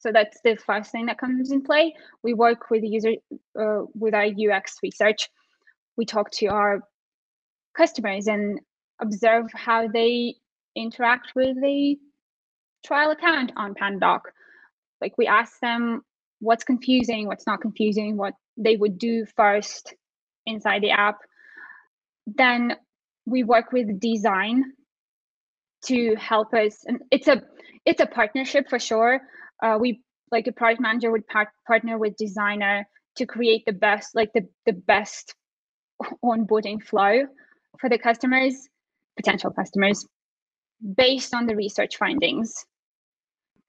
so 0.00 0.10
that's 0.12 0.40
the 0.42 0.56
first 0.56 0.90
thing 0.90 1.06
that 1.06 1.18
comes 1.18 1.52
in 1.52 1.62
play. 1.62 1.94
We 2.22 2.32
work 2.32 2.70
with 2.70 2.80
the 2.80 2.88
user, 2.88 3.12
uh, 3.58 3.82
with 3.94 4.14
our 4.14 4.24
UX 4.24 4.78
research. 4.82 5.28
We 5.96 6.06
talk 6.06 6.30
to 6.32 6.46
our 6.46 6.80
customers 7.76 8.26
and 8.26 8.60
observe 9.00 9.50
how 9.54 9.88
they 9.88 10.36
interact 10.74 11.32
with 11.36 11.54
the 11.60 11.98
trial 12.84 13.10
account 13.10 13.52
on 13.56 13.74
PandaDoc. 13.74 14.20
Like 15.02 15.18
we 15.18 15.26
ask 15.26 15.60
them 15.60 16.02
what's 16.40 16.64
confusing, 16.64 17.26
what's 17.26 17.46
not 17.46 17.60
confusing, 17.60 18.16
what 18.16 18.34
they 18.56 18.76
would 18.76 18.98
do 18.98 19.24
first 19.36 19.94
inside 20.46 20.82
the 20.82 20.90
app. 20.90 21.18
Then 22.26 22.76
we 23.26 23.44
work 23.44 23.72
with 23.72 24.00
design 24.00 24.64
to 25.86 26.14
help 26.16 26.52
us, 26.52 26.84
and 26.86 27.00
it's 27.10 27.28
a 27.28 27.42
it's 27.86 28.00
a 28.00 28.06
partnership 28.06 28.68
for 28.68 28.78
sure 28.78 29.20
uh, 29.62 29.78
we 29.80 30.00
like 30.30 30.46
a 30.46 30.52
product 30.52 30.80
manager 30.80 31.10
would 31.10 31.26
par- 31.26 31.52
partner 31.66 31.98
with 31.98 32.16
designer 32.16 32.86
to 33.16 33.26
create 33.26 33.64
the 33.66 33.72
best 33.72 34.14
like 34.14 34.30
the, 34.34 34.46
the 34.66 34.72
best 34.72 35.34
onboarding 36.24 36.82
flow 36.82 37.22
for 37.78 37.88
the 37.88 37.98
customers 37.98 38.68
potential 39.16 39.50
customers 39.50 40.06
based 40.96 41.34
on 41.34 41.46
the 41.46 41.56
research 41.56 41.96
findings 41.96 42.64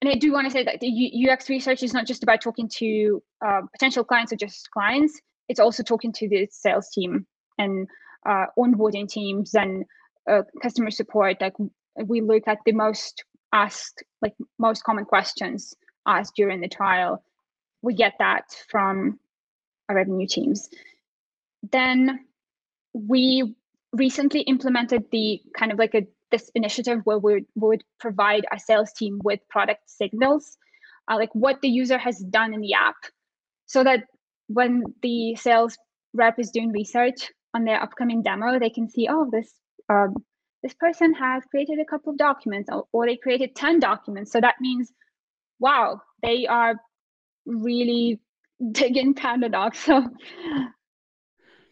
and 0.02 0.10
i 0.10 0.16
do 0.16 0.32
want 0.34 0.46
to 0.46 0.52
say 0.52 0.64
that 0.64 0.80
the 0.80 1.30
ux 1.30 1.50
research 1.50 1.84
is 1.84 1.94
not 1.94 2.06
just 2.06 2.24
about 2.24 2.42
talking 2.42 2.68
to 2.68 3.22
uh, 3.46 3.62
potential 3.72 4.04
clients 4.04 4.32
or 4.32 4.36
just 4.36 4.70
clients. 4.72 5.20
It's 5.50 5.60
also 5.60 5.84
talking 5.84 6.14
to 6.14 6.30
the 6.30 6.48
sales 6.52 6.90
team 6.90 7.26
and 7.58 7.88
uh, 8.26 8.46
onboarding 8.58 9.10
teams 9.10 9.54
and 9.56 9.84
uh, 10.30 10.44
customer 10.62 10.92
support. 10.92 11.42
Like 11.42 11.54
we 12.06 12.22
look 12.22 12.44
at 12.48 12.60
the 12.66 12.72
most 12.72 13.24
asked 13.52 14.04
like 14.22 14.34
most 14.60 14.84
common 14.84 15.06
questions 15.06 15.74
asked 16.06 16.36
during 16.36 16.62
the 16.62 16.70
trial. 16.70 17.24
We 17.82 17.96
get 17.96 18.14
that 18.20 18.46
from 18.70 19.20
our 19.90 19.96
revenue 19.96 20.28
teams. 20.28 20.70
Then 21.72 22.26
we 22.94 23.56
recently 23.92 24.42
implemented 24.42 25.06
the 25.12 25.42
kind 25.58 25.72
of 25.72 25.80
like 25.80 25.96
a 25.96 26.08
this 26.32 26.50
initiative 26.56 27.00
where 27.04 27.20
we 27.20 27.46
would 27.56 27.84
provide 28.00 28.46
our 28.52 28.60
sales 28.60 28.92
team 28.94 29.20
with 29.24 29.40
product 29.50 29.82
signals 29.86 30.58
uh, 31.10 31.16
like 31.16 31.34
what 31.34 31.62
the 31.62 31.70
user 31.70 31.98
has 31.98 32.20
done 32.30 32.54
in 32.54 32.62
the 32.62 32.74
app 32.74 32.96
so 33.66 33.84
that 33.84 34.04
when 34.48 34.84
the 35.02 35.36
sales 35.36 35.78
rep 36.14 36.40
is 36.40 36.52
doing 36.52 36.72
research 36.72 37.32
on 37.54 37.64
their 37.64 37.82
upcoming 37.82 38.22
demo 38.22 38.60
they 38.60 38.70
can 38.70 38.90
see 38.90 39.08
oh 39.10 39.30
this 39.32 39.54
um, 39.90 40.16
this 40.64 40.74
person 40.76 41.14
has 41.14 41.44
created 41.50 41.80
a 41.80 41.86
couple 41.86 42.12
of 42.12 42.18
documents 42.18 42.70
or, 42.72 42.86
or 42.92 43.06
they 43.06 43.18
created 43.18 43.56
10 43.56 43.80
documents. 43.80 44.32
So 44.32 44.40
that 44.42 44.56
means, 44.62 44.92
wow, 45.60 46.02
they 46.22 46.46
are 46.48 46.76
really 47.46 48.20
digging 48.72 49.16
PandaDoc. 49.16 49.76
So 49.76 50.08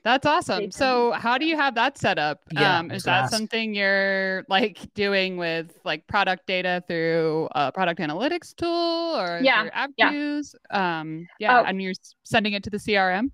that's 0.10 0.26
awesome. 0.26 0.72
So 0.72 1.12
how 1.12 1.38
do 1.38 1.46
you 1.46 1.56
have 1.56 1.76
that 1.76 1.98
set 1.98 2.18
up? 2.18 2.42
Yeah, 2.52 2.80
um, 2.80 2.92
is 2.92 3.04
that 3.04 3.24
ask. 3.26 3.34
something 3.34 3.76
you're 3.76 4.44
like 4.50 4.92
doing 4.96 5.38
with 5.38 5.78
like 5.86 6.08
product 6.08 6.48
data 6.48 6.84
through 6.88 7.48
a 7.52 7.72
product 7.72 8.00
analytics 8.00 8.56
tool 8.56 9.16
or 9.20 9.40
yeah, 9.44 9.70
app 9.72 9.92
yeah. 9.98 10.12
use? 10.12 10.56
Um, 10.72 11.28
yeah, 11.40 11.60
oh. 11.60 11.64
and 11.66 11.82
you're 11.82 11.94
sending 12.24 12.54
it 12.54 12.64
to 12.64 12.70
the 12.70 12.78
CRM? 12.78 13.32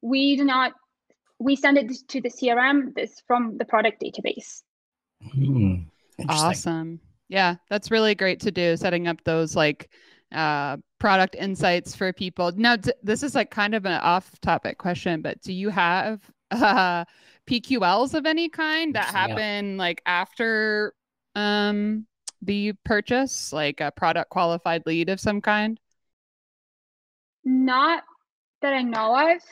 We 0.00 0.36
do 0.36 0.44
not 0.44 0.72
we 1.40 1.56
send 1.56 1.78
it 1.78 1.92
to 2.08 2.20
the 2.20 2.30
CRM 2.30 2.94
this 2.94 3.22
from 3.26 3.58
the 3.58 3.64
product 3.64 4.00
database. 4.00 4.62
Mm, 5.36 5.86
awesome. 6.28 7.00
Yeah, 7.28 7.56
that's 7.68 7.90
really 7.90 8.14
great 8.14 8.40
to 8.40 8.52
do. 8.52 8.76
Setting 8.76 9.08
up 9.08 9.24
those 9.24 9.56
like 9.56 9.90
uh, 10.32 10.76
product 11.04 11.36
insights 11.38 11.94
for 11.94 12.14
people. 12.14 12.50
Now, 12.56 12.76
d- 12.76 12.90
this 13.02 13.22
is 13.22 13.34
like 13.34 13.50
kind 13.50 13.74
of 13.74 13.84
an 13.84 14.00
off-topic 14.00 14.78
question, 14.78 15.20
but 15.20 15.38
do 15.42 15.52
you 15.52 15.68
have 15.68 16.22
uh, 16.50 17.04
PQLs 17.46 18.14
of 18.14 18.24
any 18.24 18.48
kind 18.48 18.94
that 18.94 19.08
happen 19.08 19.72
yeah. 19.72 19.78
like 19.78 20.00
after 20.06 20.94
um, 21.34 22.06
the 22.40 22.72
purchase, 22.86 23.52
like 23.52 23.82
a 23.82 23.90
product 23.90 24.30
qualified 24.30 24.86
lead 24.86 25.10
of 25.10 25.20
some 25.20 25.42
kind? 25.42 25.78
Not 27.44 28.04
that 28.62 28.72
I 28.72 28.80
know 28.80 29.34
of 29.34 29.42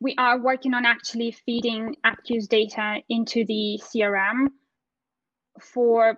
we 0.00 0.14
are 0.16 0.40
working 0.40 0.72
on 0.72 0.86
actually 0.86 1.32
feeding 1.44 1.94
Appcues 2.06 2.48
data 2.48 3.02
into 3.10 3.44
the 3.44 3.78
CRM 3.84 4.46
for 5.60 6.16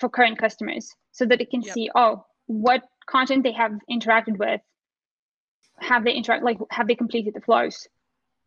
for 0.00 0.08
current 0.08 0.36
customers 0.36 0.92
so 1.12 1.24
that 1.26 1.40
it 1.40 1.48
can 1.48 1.62
yep. 1.62 1.74
see 1.74 1.88
oh 1.94 2.24
what 2.46 2.82
content 3.10 3.42
they 3.42 3.52
have 3.52 3.72
interacted 3.90 4.38
with 4.38 4.60
have 5.78 6.04
they 6.04 6.12
interact 6.12 6.44
like 6.44 6.58
have 6.70 6.86
they 6.86 6.94
completed 6.94 7.34
the 7.34 7.40
flows? 7.40 7.88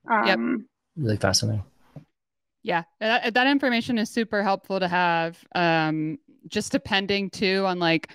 Um, 0.10 0.27
yep. 0.27 0.39
really 1.05 1.17
fascinating. 1.17 1.63
Yeah 2.63 2.84
that, 3.00 3.34
that 3.34 3.48
information 3.48 3.98
is 3.98 4.10
super 4.10 4.43
helpful 4.43 4.79
to 4.79 4.88
have 4.88 5.38
um, 5.55 6.17
just 6.48 6.72
depending 6.72 7.29
too 7.29 7.65
on 7.65 7.79
like 7.79 8.10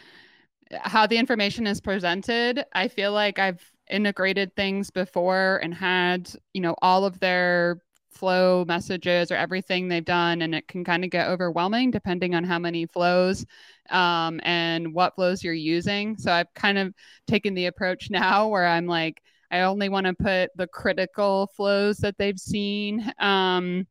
how 0.70 1.06
the 1.06 1.18
information 1.18 1.66
is 1.66 1.80
presented. 1.80 2.64
I 2.74 2.88
feel 2.88 3.12
like 3.12 3.38
i've 3.38 3.62
integrated 3.90 4.54
things 4.54 4.90
before 4.90 5.60
and 5.62 5.72
had, 5.72 6.30
you 6.52 6.60
know, 6.60 6.74
all 6.82 7.04
of 7.04 7.20
their 7.20 7.80
flow 8.18 8.64
messages 8.66 9.30
or 9.30 9.36
everything 9.36 9.88
they've 9.88 10.04
done 10.04 10.42
and 10.42 10.54
it 10.54 10.66
can 10.68 10.84
kind 10.84 11.04
of 11.04 11.10
get 11.10 11.28
overwhelming 11.28 11.90
depending 11.90 12.34
on 12.34 12.44
how 12.44 12.58
many 12.58 12.86
flows 12.86 13.46
um, 13.90 14.40
and 14.42 14.92
what 14.92 15.14
flows 15.14 15.42
you're 15.42 15.54
using 15.54 16.16
so 16.16 16.32
i've 16.32 16.52
kind 16.54 16.78
of 16.78 16.92
taken 17.26 17.54
the 17.54 17.66
approach 17.66 18.10
now 18.10 18.48
where 18.48 18.66
i'm 18.66 18.86
like 18.86 19.22
i 19.50 19.60
only 19.60 19.88
want 19.88 20.06
to 20.06 20.14
put 20.14 20.50
the 20.56 20.66
critical 20.66 21.48
flows 21.54 21.98
that 21.98 22.16
they've 22.18 22.38
seen 22.38 23.12
um, 23.20 23.86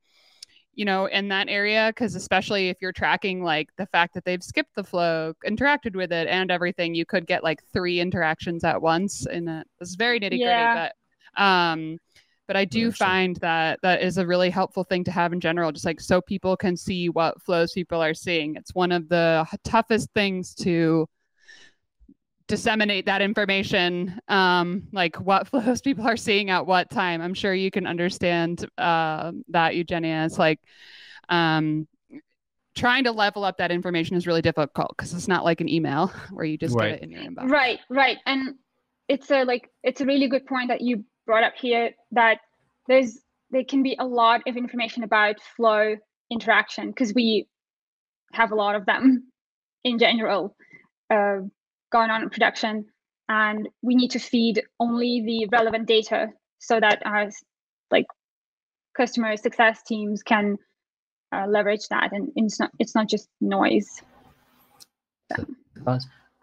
you 0.77 0.85
know, 0.85 1.07
in 1.07 1.27
that 1.29 1.49
area. 1.49 1.91
Cause 1.93 2.13
especially 2.13 2.69
if 2.69 2.77
you're 2.81 2.93
tracking 2.93 3.43
like 3.43 3.69
the 3.77 3.87
fact 3.87 4.13
that 4.13 4.23
they've 4.23 4.43
skipped 4.43 4.75
the 4.75 4.83
flow, 4.83 5.33
interacted 5.43 5.95
with 5.95 6.13
it, 6.13 6.27
and 6.27 6.51
everything, 6.51 6.93
you 6.93 7.03
could 7.03 7.25
get 7.25 7.43
like 7.43 7.63
three 7.73 7.99
interactions 7.99 8.63
at 8.63 8.79
once. 8.79 9.25
And 9.25 9.65
it's 9.81 9.95
very 9.95 10.19
nitty 10.19 10.29
gritty, 10.29 10.43
yeah. 10.43 10.89
but 11.35 11.43
um, 11.43 11.97
but 12.47 12.55
I 12.55 12.65
do 12.65 12.91
find 12.91 13.35
that 13.37 13.79
that 13.81 14.01
is 14.01 14.17
a 14.17 14.25
really 14.25 14.49
helpful 14.49 14.83
thing 14.83 15.03
to 15.03 15.11
have 15.11 15.33
in 15.33 15.39
general, 15.39 15.71
just 15.71 15.85
like 15.85 15.99
so 15.99 16.21
people 16.21 16.55
can 16.55 16.77
see 16.77 17.09
what 17.09 17.41
flows 17.41 17.73
people 17.73 18.01
are 18.01 18.13
seeing. 18.13 18.55
It's 18.55 18.73
one 18.73 18.91
of 18.91 19.09
the 19.09 19.45
toughest 19.63 20.09
things 20.15 20.55
to 20.55 21.07
disseminate 22.47 23.05
that 23.05 23.21
information 23.21 24.17
um, 24.29 24.87
like 24.93 25.17
what 25.17 25.47
flows 25.49 25.81
people 25.81 26.07
are 26.07 26.17
seeing 26.17 26.49
at 26.49 26.65
what 26.65 26.89
time. 26.89 27.21
I'm 27.21 27.33
sure 27.33 27.53
you 27.53 27.69
can 27.69 27.85
understand 27.85 28.65
uh, 28.77 29.33
that 29.49 29.75
eugenia. 29.75 30.25
It's 30.25 30.39
like 30.39 30.59
um, 31.29 31.87
trying 32.75 33.03
to 33.03 33.11
level 33.11 33.43
up 33.43 33.57
that 33.57 33.71
information 33.71 34.15
is 34.15 34.25
really 34.25 34.41
difficult 34.41 34.93
because 34.95 35.13
it's 35.13 35.27
not 35.27 35.43
like 35.43 35.61
an 35.61 35.67
email 35.67 36.07
where 36.31 36.45
you 36.45 36.57
just 36.57 36.75
right. 36.75 36.91
get 36.91 36.99
it 36.99 37.03
in 37.03 37.11
your 37.11 37.21
inbox. 37.21 37.49
Right 37.49 37.79
right. 37.89 38.17
And 38.25 38.55
it's 39.09 39.29
a 39.31 39.43
like 39.43 39.69
it's 39.83 40.01
a 40.01 40.05
really 40.05 40.27
good 40.27 40.45
point 40.45 40.69
that 40.69 40.81
you 40.81 41.03
brought 41.27 41.43
up 41.43 41.53
here 41.59 41.91
that 42.11 42.39
there's 42.87 43.19
there 43.51 43.63
can 43.63 43.83
be 43.83 43.95
a 43.99 44.05
lot 44.05 44.41
of 44.47 44.57
information 44.57 45.03
about 45.03 45.35
flow 45.55 45.95
interaction 46.31 46.87
because 46.87 47.13
we 47.13 47.47
have 48.33 48.51
a 48.51 48.55
lot 48.55 48.75
of 48.75 48.85
them 48.85 49.31
in 49.83 49.99
general 49.99 50.55
uh, 51.11 51.37
going 51.91 52.09
on 52.09 52.23
in 52.23 52.29
production 52.29 52.85
and 53.29 53.69
we 53.81 53.95
need 53.95 54.11
to 54.11 54.19
feed 54.19 54.63
only 54.79 55.21
the 55.25 55.47
relevant 55.55 55.87
data 55.87 56.27
so 56.59 56.79
that 56.79 57.01
our 57.05 57.29
like 57.91 58.05
customer 58.95 59.37
success 59.37 59.83
teams 59.83 60.23
can 60.23 60.57
uh, 61.31 61.45
leverage 61.47 61.87
that, 61.89 62.11
and 62.13 62.31
it's 62.35 62.59
not 62.59 62.71
it's 62.79 62.95
not 62.95 63.07
just 63.09 63.27
noise. 63.41 64.01
So. 65.35 65.45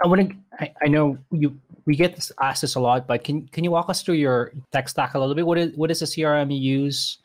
I 0.02 0.08
want 0.08 0.28
to. 0.28 0.36
I, 0.58 0.72
I 0.82 0.88
know 0.88 1.18
you. 1.30 1.58
We 1.86 1.96
get 1.96 2.14
this, 2.14 2.32
asked 2.40 2.62
this 2.62 2.76
a 2.76 2.80
lot, 2.80 3.06
but 3.06 3.24
can 3.24 3.46
can 3.48 3.62
you 3.62 3.70
walk 3.70 3.90
us 3.90 4.02
through 4.02 4.14
your 4.14 4.52
tech 4.72 4.88
stack 4.88 5.14
a 5.14 5.18
little 5.18 5.34
bit? 5.34 5.46
What 5.46 5.58
is 5.58 5.76
what 5.76 5.90
is 5.90 6.00
the 6.00 6.06
CRM 6.06 6.52
you 6.52 6.82
use, 6.82 7.18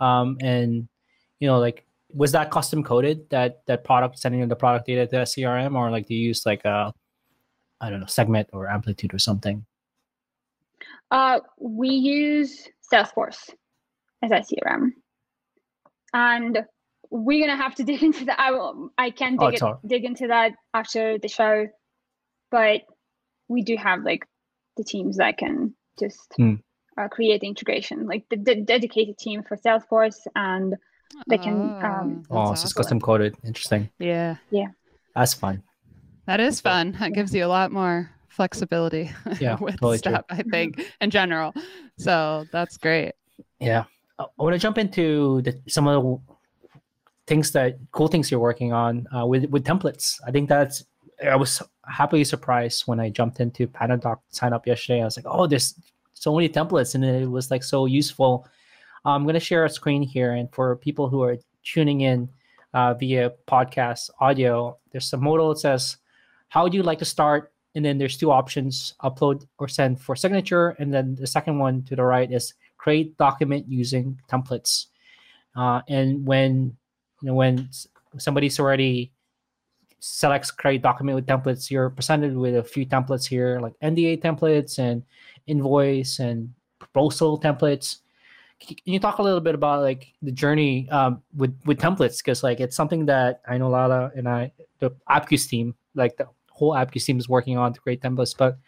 um, 0.00 0.38
and 0.40 0.88
you 1.38 1.46
know, 1.46 1.58
like 1.58 1.84
was 2.12 2.32
that 2.32 2.50
custom 2.50 2.82
coded 2.82 3.28
that 3.30 3.62
that 3.66 3.84
product 3.84 4.18
sending 4.18 4.40
you 4.40 4.46
the 4.46 4.56
product 4.56 4.86
data 4.86 5.06
to 5.06 5.10
the 5.10 5.22
CRM, 5.22 5.74
or 5.74 5.90
like 5.90 6.06
do 6.06 6.14
you 6.14 6.28
use 6.28 6.46
like 6.46 6.64
a 6.64 6.92
I 7.80 7.90
don't 7.90 8.00
know 8.00 8.06
segment 8.06 8.48
or 8.52 8.68
amplitude 8.68 9.12
or 9.12 9.18
something? 9.18 9.64
Uh, 11.10 11.40
we 11.58 11.88
use 11.88 12.68
Salesforce 12.92 13.50
as 14.22 14.32
our 14.32 14.40
CRM, 14.40 14.92
and 16.12 16.64
we're 17.10 17.46
gonna 17.46 17.60
have 17.60 17.74
to 17.76 17.84
dig 17.90 18.02
into 18.02 18.24
that. 18.24 18.40
I 18.40 18.50
will. 18.52 18.90
I 18.98 19.10
can 19.10 19.36
oh, 19.40 19.50
dig 19.50 19.62
oh, 19.62 19.78
it, 19.82 19.88
dig 19.88 20.04
into 20.04 20.26
that 20.28 20.52
after 20.74 21.18
the 21.18 21.28
show, 21.28 21.66
but 22.50 22.82
we 23.48 23.62
do 23.62 23.76
have 23.76 24.02
like 24.02 24.26
the 24.76 24.84
teams 24.84 25.16
that 25.16 25.38
can 25.38 25.74
just 25.98 26.34
mm. 26.38 26.60
uh, 26.98 27.08
create 27.08 27.40
the 27.40 27.46
integration, 27.46 28.06
like 28.06 28.24
the, 28.30 28.36
the, 28.36 28.56
dedicated 28.56 29.18
team 29.18 29.42
for 29.42 29.56
Salesforce, 29.56 30.26
and 30.34 30.76
they 31.28 31.38
can. 31.38 31.78
Oh, 31.82 31.86
um, 31.86 32.22
oh 32.30 32.54
so 32.54 32.64
it's 32.64 32.72
custom 32.72 33.00
coded. 33.00 33.36
Interesting. 33.44 33.88
Yeah. 33.98 34.36
Yeah. 34.50 34.68
That's 35.14 35.34
fun. 35.34 35.62
That 36.26 36.40
is 36.40 36.60
fun. 36.60 36.96
That 36.98 37.12
gives 37.12 37.34
you 37.34 37.44
a 37.44 37.48
lot 37.48 37.70
more 37.70 38.10
flexibility 38.28 39.10
yeah, 39.40 39.56
with 39.58 39.74
totally 39.76 39.98
stuff, 39.98 40.24
true. 40.28 40.38
I 40.38 40.42
think, 40.42 40.92
in 41.00 41.10
general. 41.10 41.54
So 41.98 42.44
that's 42.52 42.76
great. 42.76 43.12
Yeah. 43.60 43.84
I 44.18 44.26
want 44.38 44.54
to 44.54 44.58
jump 44.58 44.78
into 44.78 45.42
the, 45.42 45.58
some 45.68 45.86
of 45.86 46.02
the 46.02 46.34
things 47.26 47.52
that 47.52 47.78
cool 47.92 48.08
things 48.08 48.30
you're 48.30 48.40
working 48.40 48.72
on 48.72 49.06
uh, 49.14 49.26
with 49.26 49.46
with 49.50 49.64
templates. 49.64 50.18
I 50.26 50.30
think 50.30 50.48
that's 50.48 50.84
I 51.24 51.36
was 51.36 51.62
happily 51.88 52.24
surprised 52.24 52.82
when 52.86 53.00
I 53.00 53.10
jumped 53.10 53.40
into 53.40 53.66
PandaDoc 53.66 54.18
sign 54.30 54.52
up 54.52 54.66
yesterday. 54.66 55.00
I 55.02 55.04
was 55.04 55.16
like, 55.16 55.26
oh, 55.28 55.46
there's 55.46 55.74
so 56.14 56.34
many 56.34 56.48
templates, 56.48 56.94
and 56.94 57.04
it 57.04 57.30
was 57.30 57.50
like 57.50 57.62
so 57.62 57.86
useful. 57.86 58.46
I'm 59.04 59.22
going 59.22 59.34
to 59.34 59.40
share 59.40 59.64
a 59.64 59.70
screen 59.70 60.02
here, 60.02 60.32
and 60.32 60.52
for 60.52 60.76
people 60.76 61.08
who 61.08 61.22
are 61.22 61.36
tuning 61.62 62.02
in 62.02 62.28
uh, 62.74 62.94
via 62.94 63.32
podcast 63.46 64.10
audio, 64.20 64.76
there's 64.90 65.12
a 65.12 65.16
modal 65.16 65.50
that 65.50 65.60
says, 65.60 65.96
"How 66.48 66.64
would 66.64 66.74
you 66.74 66.82
like 66.82 66.98
to 66.98 67.04
start?" 67.04 67.52
And 67.74 67.84
then 67.84 67.98
there's 67.98 68.18
two 68.18 68.30
options: 68.30 68.94
upload 69.02 69.46
or 69.58 69.68
send 69.68 70.00
for 70.00 70.16
signature, 70.16 70.70
and 70.78 70.92
then 70.92 71.14
the 71.14 71.26
second 71.26 71.58
one 71.58 71.82
to 71.84 71.96
the 71.96 72.02
right 72.02 72.30
is 72.30 72.54
create 72.78 73.16
document 73.16 73.66
using 73.68 74.20
templates. 74.28 74.86
Uh, 75.54 75.80
and 75.88 76.26
when 76.26 76.76
you 77.22 77.28
know 77.28 77.34
when 77.34 77.68
somebody's 78.18 78.58
already 78.58 79.12
selects 80.00 80.50
create 80.50 80.82
document 80.82 81.16
with 81.16 81.26
templates, 81.26 81.70
you're 81.70 81.90
presented 81.90 82.36
with 82.36 82.56
a 82.56 82.62
few 82.62 82.86
templates 82.86 83.26
here, 83.26 83.60
like 83.60 83.74
NDA 83.82 84.20
templates 84.22 84.78
and 84.78 85.02
invoice 85.46 86.18
and 86.18 86.52
proposal 86.78 87.40
templates. 87.40 87.98
Can 88.60 88.76
you 88.84 88.98
talk 88.98 89.18
a 89.18 89.22
little 89.22 89.40
bit 89.40 89.54
about 89.54 89.82
like 89.82 90.12
the 90.22 90.32
journey 90.32 90.88
um, 90.90 91.22
with 91.36 91.54
with 91.66 91.78
templates? 91.78 92.18
Because 92.18 92.42
like 92.42 92.60
it's 92.60 92.74
something 92.74 93.06
that 93.06 93.42
I 93.46 93.58
know 93.58 93.68
Lila 93.68 94.10
and 94.16 94.28
I, 94.28 94.52
the 94.78 94.90
Appcues 95.10 95.46
team, 95.48 95.74
like 95.94 96.16
the 96.16 96.26
whole 96.50 96.72
Appcues 96.72 97.04
team 97.04 97.18
is 97.18 97.28
working 97.28 97.58
on 97.58 97.74
to 97.74 97.80
create 97.80 98.00
templates. 98.00 98.34
But 98.36 98.58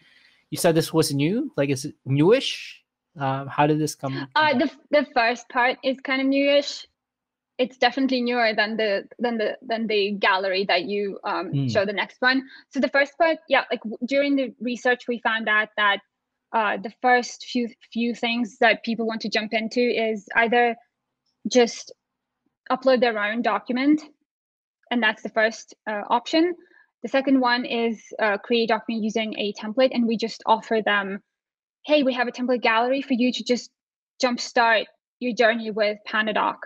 you 0.51 0.59
said 0.59 0.75
this 0.75 0.93
was 0.93 1.13
new. 1.13 1.51
Like, 1.57 1.71
is 1.71 1.87
it 1.87 1.95
newish? 2.05 2.83
Um, 3.19 3.49
how 3.49 3.67
did 3.67 3.79
this 3.79 3.95
come? 3.95 4.29
Uh, 4.37 4.59
the 4.59 4.71
the 4.91 5.07
first 5.15 5.49
part 5.49 5.79
is 5.83 5.97
kind 6.05 6.21
of 6.21 6.27
newish 6.27 6.87
it's 7.59 7.77
definitely 7.77 8.21
newer 8.23 8.53
than 8.57 8.77
the 8.77 9.09
than 9.19 9.37
the 9.37 9.59
than 9.63 9.87
the 9.89 10.13
gallery 10.13 10.65
that 10.67 10.85
you 10.85 11.19
um, 11.25 11.51
mm. 11.53 11.71
show 11.71 11.85
the 11.85 11.93
next 11.93 12.17
one. 12.21 12.45
So 12.71 12.81
the 12.81 12.89
first 12.89 13.19
part, 13.19 13.39
yeah, 13.49 13.65
like 13.71 13.81
during 14.07 14.37
the 14.37 14.55
research, 14.61 15.09
we 15.09 15.21
found 15.21 15.49
out 15.49 15.69
that 15.77 15.99
uh, 16.53 16.77
the 16.77 16.93
first 17.03 17.45
few 17.45 17.69
few 17.93 18.15
things 18.15 18.59
that 18.61 18.85
people 18.85 19.07
want 19.07 19.21
to 19.23 19.29
jump 19.29 19.53
into 19.53 19.81
is 19.81 20.29
either 20.37 20.77
just 21.51 21.93
upload 22.71 23.01
their 23.01 23.19
own 23.19 23.43
document, 23.43 24.03
and 24.91 25.03
that's 25.03 25.23
the 25.23 25.31
first 25.31 25.75
uh, 25.91 26.03
option. 26.09 26.55
The 27.03 27.09
second 27.09 27.41
one 27.41 27.65
is 27.65 28.03
uh, 28.21 28.39
create 28.39 28.69
document 28.69 29.05
using 29.05 29.37
a 29.39 29.53
template, 29.53 29.91
and 29.93 30.07
we 30.07 30.17
just 30.17 30.43
offer 30.47 30.81
them, 30.85 31.21
hey, 31.87 32.03
we 32.03 32.15
have 32.15 32.29
a 32.29 32.33
template 32.33 32.63
gallery 32.63 33.03
for 33.03 33.15
you 33.15 33.33
to 33.33 33.45
just 33.45 33.71
jumpstart 34.23 34.85
your 35.21 35.33
journey 35.33 35.71
with 35.71 35.99
PandaDoc 36.09 36.57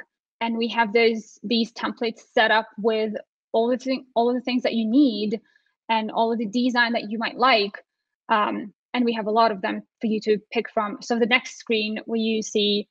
and 0.43 0.59
we 0.59 0.67
have 0.67 0.93
those 0.93 1.39
these 1.45 1.73
templates 1.73 2.21
set 2.35 2.51
up 2.51 2.69
with 2.77 3.15
all 3.53 3.69
the 3.69 3.79
thing, 3.79 4.07
all 4.15 4.29
of 4.29 4.35
the 4.35 4.41
things 4.41 4.65
that 4.65 4.75
you 4.75 4.85
need 4.85 5.41
and 5.89 6.11
all 6.11 6.33
of 6.33 6.39
the 6.39 6.47
design 6.47 6.93
that 6.95 7.11
you 7.11 7.17
might 7.17 7.37
like 7.37 7.85
um, 8.29 8.75
and 8.93 9.05
we 9.05 9.13
have 9.13 9.27
a 9.27 9.31
lot 9.31 9.53
of 9.53 9.63
them 9.63 9.83
for 10.01 10.09
you 10.09 10.21
to 10.21 10.39
pick 10.51 10.69
from. 10.69 10.99
So 11.01 11.19
the 11.19 11.27
next 11.27 11.59
screen 11.59 12.01
where 12.07 12.19
you 12.19 12.43
see 12.43 12.89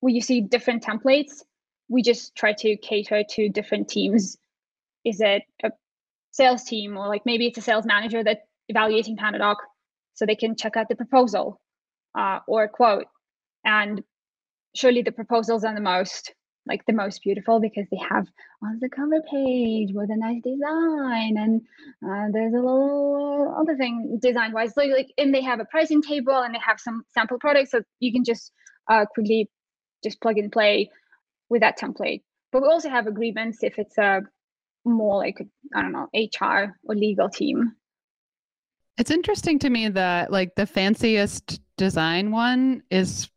where 0.00 0.12
you 0.12 0.20
see 0.20 0.42
different 0.42 0.84
templates 0.84 1.42
we 1.88 2.02
just 2.02 2.34
try 2.34 2.52
to 2.52 2.76
cater 2.76 3.22
to 3.22 3.48
different 3.48 3.88
teams. 3.88 4.36
Is 5.04 5.20
it 5.20 5.42
a 5.62 5.70
sales 6.30 6.64
team 6.64 6.96
or 6.96 7.08
like 7.08 7.24
maybe 7.24 7.46
it's 7.46 7.58
a 7.58 7.62
sales 7.62 7.86
manager 7.86 8.22
that 8.22 8.42
evaluating 8.68 9.16
PandaDoc 9.16 9.56
so 10.14 10.26
they 10.26 10.36
can 10.36 10.56
check 10.56 10.76
out 10.76 10.88
the 10.88 10.96
proposal 10.96 11.58
uh, 12.18 12.40
or 12.46 12.64
a 12.64 12.68
quote 12.68 13.06
and 13.64 14.02
surely 14.74 15.02
the 15.02 15.12
proposals 15.12 15.64
are 15.64 15.74
the 15.74 15.80
most 15.80 16.34
like 16.66 16.84
the 16.86 16.92
most 16.92 17.22
beautiful 17.22 17.60
because 17.60 17.86
they 17.90 17.98
have 18.08 18.26
on 18.62 18.78
the 18.80 18.88
cover 18.88 19.20
page 19.30 19.90
with 19.92 20.10
a 20.10 20.16
nice 20.16 20.40
design 20.42 21.36
and 21.36 21.60
uh, 22.06 22.30
there's 22.32 22.52
a 22.52 22.56
little 22.56 23.54
other 23.58 23.76
thing 23.76 24.18
design 24.20 24.52
wise 24.52 24.76
like, 24.76 24.90
like 24.90 25.12
and 25.18 25.34
they 25.34 25.42
have 25.42 25.60
a 25.60 25.64
pricing 25.64 26.02
table 26.02 26.36
and 26.36 26.54
they 26.54 26.60
have 26.64 26.78
some 26.78 27.04
sample 27.12 27.38
products 27.38 27.72
so 27.72 27.82
you 28.00 28.12
can 28.12 28.24
just 28.24 28.52
uh, 28.88 29.04
quickly 29.06 29.50
just 30.04 30.20
plug 30.20 30.38
and 30.38 30.52
play 30.52 30.90
with 31.48 31.60
that 31.60 31.78
template. 31.78 32.22
But 32.50 32.62
we 32.62 32.68
also 32.68 32.88
have 32.88 33.06
agreements 33.06 33.62
if 33.62 33.78
it's 33.78 33.98
a 33.98 34.22
more 34.84 35.16
like 35.16 35.40
i 35.74 35.80
don't 35.80 35.92
know 35.92 36.08
hr 36.12 36.74
or 36.84 36.94
legal 36.94 37.28
team. 37.28 37.72
It's 38.98 39.10
interesting 39.10 39.58
to 39.60 39.70
me 39.70 39.88
that 39.88 40.30
like 40.30 40.54
the 40.54 40.66
fanciest 40.66 41.60
design 41.76 42.30
one 42.30 42.82
is 42.90 43.30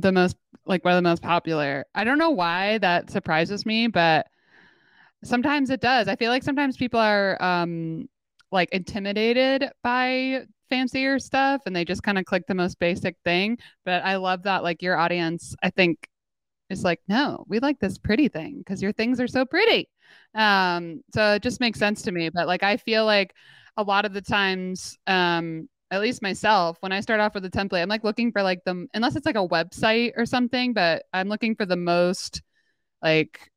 the 0.00 0.12
most 0.12 0.36
like 0.66 0.84
one 0.84 0.94
of 0.94 0.98
the 0.98 1.08
most 1.08 1.22
popular. 1.22 1.86
I 1.94 2.04
don't 2.04 2.18
know 2.18 2.30
why 2.30 2.78
that 2.78 3.10
surprises 3.10 3.66
me, 3.66 3.86
but 3.88 4.26
sometimes 5.24 5.70
it 5.70 5.80
does. 5.80 6.08
I 6.08 6.16
feel 6.16 6.30
like 6.30 6.42
sometimes 6.42 6.76
people 6.76 7.00
are 7.00 7.40
um 7.42 8.08
like 8.52 8.70
intimidated 8.72 9.70
by 9.82 10.42
fancier 10.68 11.18
stuff 11.18 11.62
and 11.66 11.74
they 11.74 11.84
just 11.84 12.02
kind 12.02 12.18
of 12.18 12.24
click 12.24 12.46
the 12.46 12.54
most 12.54 12.78
basic 12.78 13.16
thing. 13.24 13.58
But 13.84 14.04
I 14.04 14.16
love 14.16 14.44
that 14.44 14.62
like 14.62 14.82
your 14.82 14.96
audience, 14.96 15.54
I 15.62 15.70
think 15.70 16.08
is 16.70 16.84
like, 16.84 17.00
no, 17.08 17.44
we 17.48 17.58
like 17.60 17.80
this 17.80 17.98
pretty 17.98 18.28
thing 18.28 18.58
because 18.58 18.82
your 18.82 18.92
things 18.92 19.20
are 19.20 19.28
so 19.28 19.44
pretty. 19.44 19.88
Um, 20.34 21.02
so 21.14 21.34
it 21.34 21.42
just 21.42 21.60
makes 21.60 21.78
sense 21.78 22.02
to 22.02 22.12
me. 22.12 22.30
But 22.30 22.46
like 22.46 22.62
I 22.62 22.76
feel 22.76 23.04
like 23.04 23.34
a 23.76 23.82
lot 23.82 24.04
of 24.04 24.12
the 24.12 24.22
times 24.22 24.98
um 25.06 25.68
at 25.90 26.00
least 26.00 26.22
myself, 26.22 26.76
when 26.80 26.92
I 26.92 27.00
start 27.00 27.20
off 27.20 27.34
with 27.34 27.44
a 27.44 27.50
template, 27.50 27.82
I'm 27.82 27.88
like 27.88 28.04
looking 28.04 28.30
for 28.30 28.42
like 28.42 28.62
the 28.64 28.86
unless 28.94 29.16
it's 29.16 29.26
like 29.26 29.36
a 29.36 29.46
website 29.46 30.12
or 30.16 30.24
something, 30.24 30.72
but 30.72 31.04
I'm 31.12 31.28
looking 31.28 31.56
for 31.56 31.66
the 31.66 31.76
most 31.76 32.42
like 33.02 33.50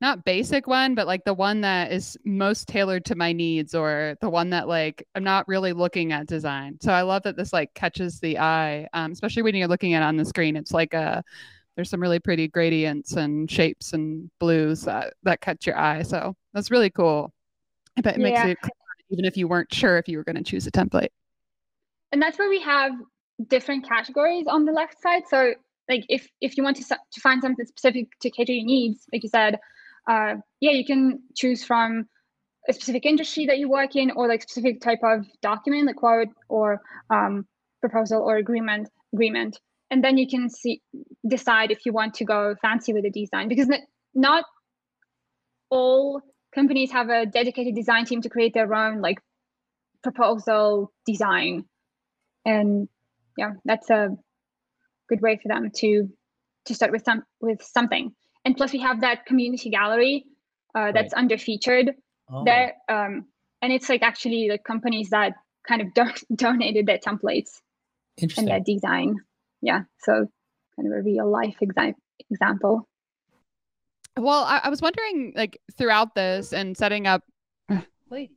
not 0.00 0.24
basic 0.24 0.66
one, 0.66 0.94
but 0.94 1.06
like 1.06 1.24
the 1.24 1.34
one 1.34 1.62
that 1.62 1.92
is 1.92 2.16
most 2.24 2.68
tailored 2.68 3.04
to 3.06 3.16
my 3.16 3.32
needs 3.32 3.74
or 3.74 4.16
the 4.20 4.30
one 4.30 4.50
that 4.50 4.68
like 4.68 5.06
I'm 5.14 5.24
not 5.24 5.46
really 5.48 5.72
looking 5.72 6.12
at 6.12 6.26
design. 6.26 6.78
So 6.80 6.92
I 6.92 7.02
love 7.02 7.24
that 7.24 7.36
this 7.36 7.52
like 7.52 7.74
catches 7.74 8.20
the 8.20 8.38
eye, 8.38 8.86
um, 8.94 9.12
especially 9.12 9.42
when 9.42 9.54
you're 9.54 9.68
looking 9.68 9.94
at 9.94 10.02
it 10.02 10.06
on 10.06 10.16
the 10.16 10.24
screen. 10.24 10.56
It's 10.56 10.72
like 10.72 10.94
a 10.94 11.22
there's 11.76 11.90
some 11.90 12.00
really 12.00 12.18
pretty 12.18 12.48
gradients 12.48 13.12
and 13.12 13.50
shapes 13.50 13.92
and 13.92 14.30
blues 14.40 14.82
that 14.82 15.14
that 15.24 15.40
catch 15.42 15.66
your 15.66 15.78
eye. 15.78 16.02
So 16.02 16.34
that's 16.54 16.70
really 16.70 16.90
cool. 16.90 17.32
I 17.96 18.00
bet 18.00 18.16
it 18.16 18.20
makes 18.20 18.38
yeah. 18.38 18.46
it 18.48 18.58
even 19.10 19.24
if 19.24 19.36
you 19.36 19.48
weren't 19.48 19.72
sure 19.72 19.98
if 19.98 20.08
you 20.08 20.18
were 20.18 20.24
going 20.24 20.36
to 20.36 20.42
choose 20.42 20.66
a 20.66 20.70
template 20.70 21.08
and 22.12 22.22
that's 22.22 22.38
where 22.38 22.48
we 22.48 22.60
have 22.62 22.92
different 23.46 23.88
categories 23.88 24.46
on 24.48 24.64
the 24.64 24.72
left 24.72 25.00
side. 25.00 25.22
So 25.28 25.54
like 25.88 26.04
if 26.08 26.28
if 26.40 26.56
you 26.56 26.62
want 26.62 26.76
to 26.76 26.84
to 26.84 27.20
find 27.20 27.40
something 27.40 27.66
specific 27.66 28.08
to 28.22 28.30
cater 28.30 28.52
your 28.52 28.64
needs, 28.64 29.04
like 29.12 29.22
you 29.22 29.28
said, 29.28 29.58
uh, 30.10 30.34
yeah, 30.60 30.72
you 30.72 30.84
can 30.84 31.20
choose 31.36 31.64
from 31.64 32.06
a 32.68 32.72
specific 32.72 33.06
industry 33.06 33.46
that 33.46 33.58
you 33.58 33.68
work 33.68 33.96
in, 33.96 34.10
or 34.10 34.28
like 34.28 34.42
specific 34.42 34.80
type 34.80 35.00
of 35.02 35.26
document, 35.42 35.86
like 35.86 35.96
quote 35.96 36.28
or 36.48 36.80
um, 37.10 37.46
proposal 37.80 38.22
or 38.22 38.36
agreement 38.36 38.88
agreement, 39.14 39.58
and 39.90 40.04
then 40.04 40.18
you 40.18 40.28
can 40.28 40.50
see 40.50 40.82
decide 41.26 41.70
if 41.70 41.86
you 41.86 41.92
want 41.92 42.14
to 42.14 42.24
go 42.24 42.54
fancy 42.60 42.92
with 42.92 43.04
the 43.04 43.10
design 43.10 43.48
because 43.48 43.68
not 44.14 44.44
all 45.70 46.20
companies 46.54 46.90
have 46.90 47.08
a 47.08 47.26
dedicated 47.26 47.74
design 47.74 48.04
team 48.04 48.20
to 48.22 48.28
create 48.28 48.54
their 48.54 48.72
own 48.74 49.00
like 49.00 49.18
proposal 50.02 50.92
design 51.06 51.64
and 52.48 52.88
yeah 53.36 53.52
that's 53.64 53.90
a 53.90 54.08
good 55.08 55.20
way 55.20 55.38
for 55.42 55.48
them 55.48 55.70
to 55.74 56.08
to 56.66 56.74
start 56.74 56.92
with 56.92 57.04
some 57.04 57.24
with 57.40 57.62
something. 57.62 58.14
And 58.44 58.56
plus, 58.56 58.72
we 58.72 58.78
have 58.78 59.00
that 59.00 59.26
community 59.26 59.70
gallery 59.70 60.24
uh, 60.74 60.92
that's 60.92 61.12
right. 61.12 61.22
under 61.22 61.36
featured 61.36 61.92
oh. 62.32 62.44
there, 62.44 62.74
um, 62.88 63.26
and 63.60 63.72
it's 63.72 63.88
like 63.88 64.02
actually 64.02 64.48
the 64.48 64.58
companies 64.58 65.10
that 65.10 65.32
kind 65.66 65.82
of 65.82 65.92
do- 65.94 66.36
donated 66.36 66.86
their 66.86 66.98
templates 66.98 67.60
and 68.36 68.46
their 68.46 68.60
design. 68.60 69.16
Yeah, 69.60 69.82
so 70.00 70.26
kind 70.76 70.92
of 70.92 70.98
a 70.98 71.02
real 71.02 71.28
life 71.28 71.56
exa- 71.60 71.94
example. 72.30 72.88
Well, 74.16 74.44
I, 74.44 74.60
I 74.64 74.68
was 74.68 74.82
wondering, 74.82 75.32
like 75.36 75.58
throughout 75.76 76.14
this 76.14 76.52
and 76.52 76.76
setting 76.76 77.06
up, 77.06 77.22
ladies, 78.10 78.36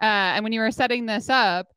uh, 0.00 0.04
and 0.34 0.42
when 0.42 0.52
you 0.52 0.60
were 0.60 0.70
setting 0.70 1.06
this 1.06 1.28
up, 1.28 1.68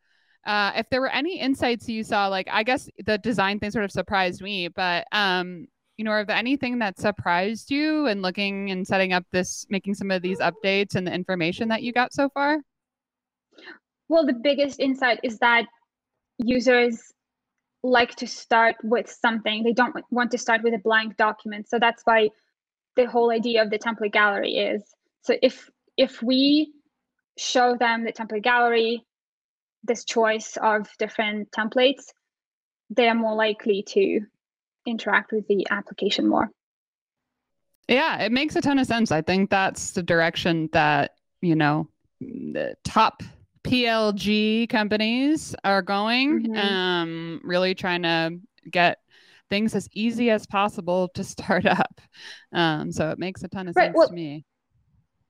uh, 0.45 0.71
if 0.75 0.89
there 0.89 1.01
were 1.01 1.11
any 1.11 1.39
insights 1.39 1.87
you 1.87 2.03
saw, 2.03 2.27
like 2.27 2.47
I 2.51 2.63
guess 2.63 2.89
the 3.05 3.17
design 3.17 3.59
thing 3.59 3.71
sort 3.71 3.85
of 3.85 3.91
surprised 3.91 4.41
me, 4.41 4.67
but 4.67 5.05
um, 5.11 5.67
you 5.97 6.05
know, 6.05 6.11
are 6.11 6.25
there 6.25 6.35
anything 6.35 6.79
that 6.79 6.99
surprised 6.99 7.69
you 7.69 8.07
in 8.07 8.21
looking 8.21 8.71
and 8.71 8.87
setting 8.87 9.13
up 9.13 9.23
this, 9.31 9.65
making 9.69 9.93
some 9.93 10.09
of 10.09 10.21
these 10.21 10.39
updates 10.39 10.95
and 10.95 11.05
the 11.05 11.13
information 11.13 11.67
that 11.69 11.83
you 11.83 11.93
got 11.93 12.13
so 12.13 12.29
far? 12.29 12.59
Well, 14.09 14.25
the 14.25 14.33
biggest 14.33 14.79
insight 14.79 15.19
is 15.23 15.37
that 15.39 15.67
users 16.37 16.99
like 17.83 18.15
to 18.15 18.27
start 18.27 18.75
with 18.83 19.09
something. 19.09 19.63
They 19.63 19.73
don't 19.73 19.95
want 20.11 20.31
to 20.31 20.37
start 20.37 20.63
with 20.63 20.73
a 20.73 20.79
blank 20.79 21.17
document. 21.17 21.69
So 21.69 21.79
that's 21.79 22.01
why 22.05 22.29
the 22.95 23.05
whole 23.05 23.31
idea 23.31 23.61
of 23.61 23.69
the 23.69 23.79
template 23.79 24.11
gallery 24.11 24.53
is. 24.53 24.83
So 25.21 25.35
if 25.41 25.69
if 25.97 26.21
we 26.23 26.73
show 27.37 27.75
them 27.75 28.03
the 28.03 28.11
template 28.11 28.43
gallery, 28.43 29.05
this 29.83 30.05
choice 30.05 30.57
of 30.61 30.87
different 30.99 31.51
templates, 31.51 32.03
they 32.89 33.07
are 33.07 33.15
more 33.15 33.35
likely 33.35 33.83
to 33.87 34.21
interact 34.85 35.31
with 35.31 35.47
the 35.47 35.65
application 35.69 36.27
more. 36.27 36.49
Yeah, 37.87 38.21
it 38.21 38.31
makes 38.31 38.55
a 38.55 38.61
ton 38.61 38.79
of 38.79 38.87
sense. 38.87 39.11
I 39.11 39.21
think 39.21 39.49
that's 39.49 39.91
the 39.91 40.03
direction 40.03 40.69
that, 40.71 41.11
you 41.41 41.55
know, 41.55 41.89
the 42.19 42.75
top 42.83 43.23
PLG 43.63 44.69
companies 44.69 45.55
are 45.63 45.81
going. 45.81 46.43
Mm-hmm. 46.43 46.55
Um, 46.55 47.41
really 47.43 47.75
trying 47.75 48.03
to 48.03 48.39
get 48.69 48.99
things 49.49 49.75
as 49.75 49.89
easy 49.93 50.29
as 50.29 50.45
possible 50.45 51.09
to 51.09 51.23
start 51.23 51.65
up. 51.67 52.01
Um, 52.53 52.91
so 52.91 53.09
it 53.09 53.19
makes 53.19 53.43
a 53.43 53.47
ton 53.47 53.67
of 53.67 53.75
right. 53.75 53.85
sense 53.85 53.97
well, 53.97 54.07
to 54.07 54.13
me. 54.13 54.45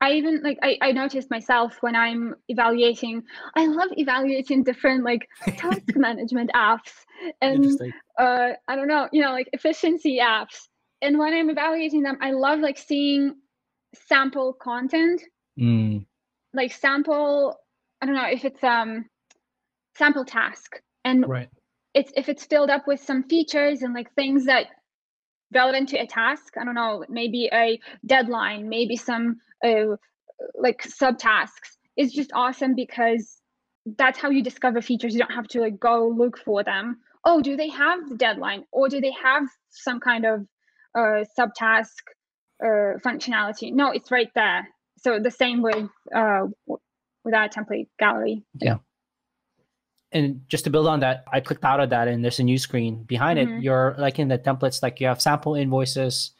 I 0.01 0.13
even 0.13 0.41
like 0.43 0.57
I, 0.63 0.77
I 0.81 0.91
noticed 0.91 1.29
myself 1.29 1.77
when 1.81 1.95
I'm 1.95 2.35
evaluating. 2.49 3.21
I 3.55 3.67
love 3.67 3.89
evaluating 3.91 4.63
different 4.63 5.03
like 5.03 5.27
task 5.57 5.95
management 5.95 6.49
apps 6.55 6.91
and 7.39 7.79
uh, 8.17 8.49
I 8.67 8.75
don't 8.75 8.87
know, 8.87 9.07
you 9.11 9.21
know, 9.21 9.31
like 9.31 9.49
efficiency 9.53 10.19
apps. 10.19 10.67
And 11.03 11.17
when 11.19 11.33
I'm 11.33 11.49
evaluating 11.49 12.01
them, 12.01 12.17
I 12.19 12.31
love 12.31 12.59
like 12.59 12.79
seeing 12.79 13.35
sample 14.07 14.53
content, 14.53 15.21
mm. 15.59 16.03
like 16.53 16.73
sample. 16.73 17.57
I 18.01 18.07
don't 18.07 18.15
know 18.15 18.27
if 18.27 18.43
it's 18.43 18.63
um 18.63 19.05
sample 19.97 20.25
task 20.25 20.81
and 21.05 21.27
right. 21.27 21.49
it's 21.93 22.11
if 22.15 22.27
it's 22.27 22.45
filled 22.45 22.71
up 22.71 22.87
with 22.87 22.99
some 22.99 23.23
features 23.23 23.83
and 23.83 23.93
like 23.93 24.11
things 24.15 24.45
that 24.45 24.65
relevant 25.53 25.89
to 25.89 25.97
a 25.97 26.07
task. 26.07 26.55
I 26.59 26.63
don't 26.63 26.75
know, 26.75 27.05
maybe 27.09 27.49
a 27.51 27.79
deadline, 28.05 28.69
maybe 28.69 28.95
some 28.95 29.37
uh, 29.63 29.95
like 30.55 30.83
subtasks 30.83 31.77
is 31.97 32.11
just 32.13 32.31
awesome 32.33 32.75
because 32.75 33.41
that's 33.97 34.19
how 34.19 34.29
you 34.29 34.43
discover 34.43 34.81
features. 34.81 35.13
You 35.13 35.19
don't 35.19 35.35
have 35.35 35.47
to 35.49 35.61
like 35.61 35.79
go 35.79 36.07
look 36.07 36.37
for 36.37 36.63
them. 36.63 36.97
Oh, 37.25 37.41
do 37.41 37.55
they 37.55 37.69
have 37.69 38.09
the 38.09 38.15
deadline 38.15 38.63
or 38.71 38.89
do 38.89 38.99
they 39.01 39.13
have 39.23 39.43
some 39.69 39.99
kind 39.99 40.25
of 40.25 40.47
uh, 40.95 41.23
subtask 41.37 41.93
uh, 42.63 42.97
functionality? 43.05 43.73
No, 43.73 43.91
it's 43.91 44.11
right 44.11 44.29
there. 44.35 44.67
So 44.97 45.19
the 45.19 45.31
same 45.31 45.61
with 45.61 45.89
uh, 46.15 46.47
with 47.23 47.33
our 47.33 47.49
template 47.49 47.87
gallery. 47.99 48.43
Yeah. 48.59 48.77
And 50.13 50.41
just 50.49 50.65
to 50.65 50.69
build 50.69 50.87
on 50.87 50.99
that, 50.99 51.23
I 51.31 51.39
clicked 51.39 51.63
out 51.63 51.79
of 51.79 51.89
that 51.91 52.07
and 52.07 52.23
there's 52.23 52.39
a 52.39 52.43
new 52.43 52.57
screen 52.57 53.03
behind 53.03 53.39
mm-hmm. 53.39 53.57
it. 53.57 53.63
You're 53.63 53.95
like 53.97 54.19
in 54.19 54.27
the 54.27 54.37
templates, 54.37 54.83
like 54.83 54.99
you 54.99 55.07
have 55.07 55.21
sample 55.21 55.55
invoices, 55.55 56.31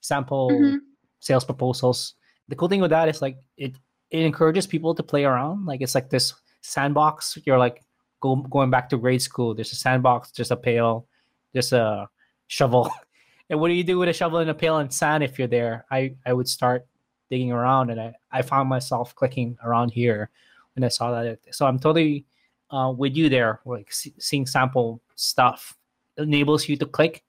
sample 0.00 0.50
mm-hmm. 0.50 0.76
sales 1.20 1.44
proposals, 1.44 2.14
the 2.50 2.56
cool 2.56 2.68
thing 2.68 2.80
with 2.80 2.90
that 2.90 3.08
is 3.08 3.22
like 3.22 3.38
it 3.56 3.76
it 4.10 4.22
encourages 4.22 4.66
people 4.66 4.94
to 4.94 5.02
play 5.02 5.24
around. 5.24 5.64
Like 5.64 5.80
it's 5.80 5.94
like 5.94 6.10
this 6.10 6.34
sandbox. 6.60 7.38
You're 7.46 7.58
like 7.58 7.82
go, 8.20 8.36
going 8.36 8.70
back 8.70 8.90
to 8.90 8.98
grade 8.98 9.22
school. 9.22 9.54
There's 9.54 9.72
a 9.72 9.76
sandbox, 9.76 10.32
there's 10.32 10.50
a 10.50 10.56
pail, 10.56 11.06
there's 11.52 11.72
a 11.72 12.08
shovel. 12.48 12.90
and 13.50 13.60
what 13.60 13.68
do 13.68 13.74
you 13.74 13.84
do 13.84 13.98
with 13.98 14.08
a 14.08 14.12
shovel 14.12 14.40
and 14.40 14.50
a 14.50 14.54
pail 14.54 14.78
and 14.78 14.92
sand 14.92 15.22
if 15.22 15.38
you're 15.38 15.48
there? 15.48 15.86
I 15.90 16.16
I 16.26 16.32
would 16.32 16.48
start 16.48 16.86
digging 17.30 17.52
around, 17.52 17.90
and 17.90 18.00
I 18.00 18.14
I 18.32 18.42
found 18.42 18.68
myself 18.68 19.14
clicking 19.14 19.56
around 19.64 19.92
here 19.92 20.30
when 20.74 20.84
I 20.84 20.88
saw 20.88 21.12
that. 21.12 21.38
So 21.52 21.66
I'm 21.66 21.78
totally 21.78 22.26
uh, 22.70 22.92
with 22.96 23.16
you 23.16 23.28
there. 23.28 23.60
Like 23.64 23.92
see, 23.92 24.14
seeing 24.18 24.46
sample 24.46 25.00
stuff 25.14 25.76
enables 26.16 26.68
you 26.68 26.76
to 26.76 26.86
click 26.86 27.24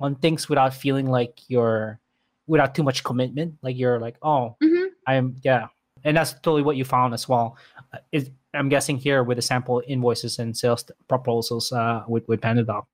on 0.00 0.16
things 0.16 0.48
without 0.48 0.74
feeling 0.74 1.06
like 1.06 1.40
you're 1.48 2.00
without 2.46 2.74
too 2.74 2.82
much 2.82 3.04
commitment. 3.04 3.54
Like 3.62 3.76
you're 3.76 4.00
like, 4.00 4.16
oh, 4.22 4.56
mm-hmm. 4.62 4.86
I'm 5.06 5.36
yeah, 5.42 5.68
and 6.04 6.16
that's 6.16 6.32
totally 6.34 6.62
what 6.62 6.76
you 6.76 6.84
found 6.84 7.14
as 7.14 7.28
well. 7.28 7.56
Uh, 7.92 7.98
is 8.10 8.30
I'm 8.54 8.68
guessing 8.68 8.98
here 8.98 9.22
with 9.22 9.38
the 9.38 9.42
sample 9.42 9.82
invoices 9.86 10.38
and 10.38 10.56
sales 10.56 10.84
proposals 11.08 11.72
uh, 11.72 12.04
with 12.08 12.26
with 12.28 12.40
PandaDoc. 12.40 12.84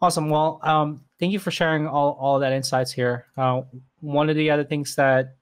Awesome. 0.00 0.28
Well, 0.28 0.60
um, 0.62 1.02
thank 1.18 1.32
you 1.32 1.38
for 1.38 1.50
sharing 1.50 1.86
all 1.86 2.16
all 2.20 2.38
that 2.40 2.52
insights 2.52 2.92
here. 2.92 3.26
Uh, 3.36 3.62
one 4.00 4.28
of 4.30 4.36
the 4.36 4.50
other 4.50 4.64
things 4.64 4.94
that 4.96 5.36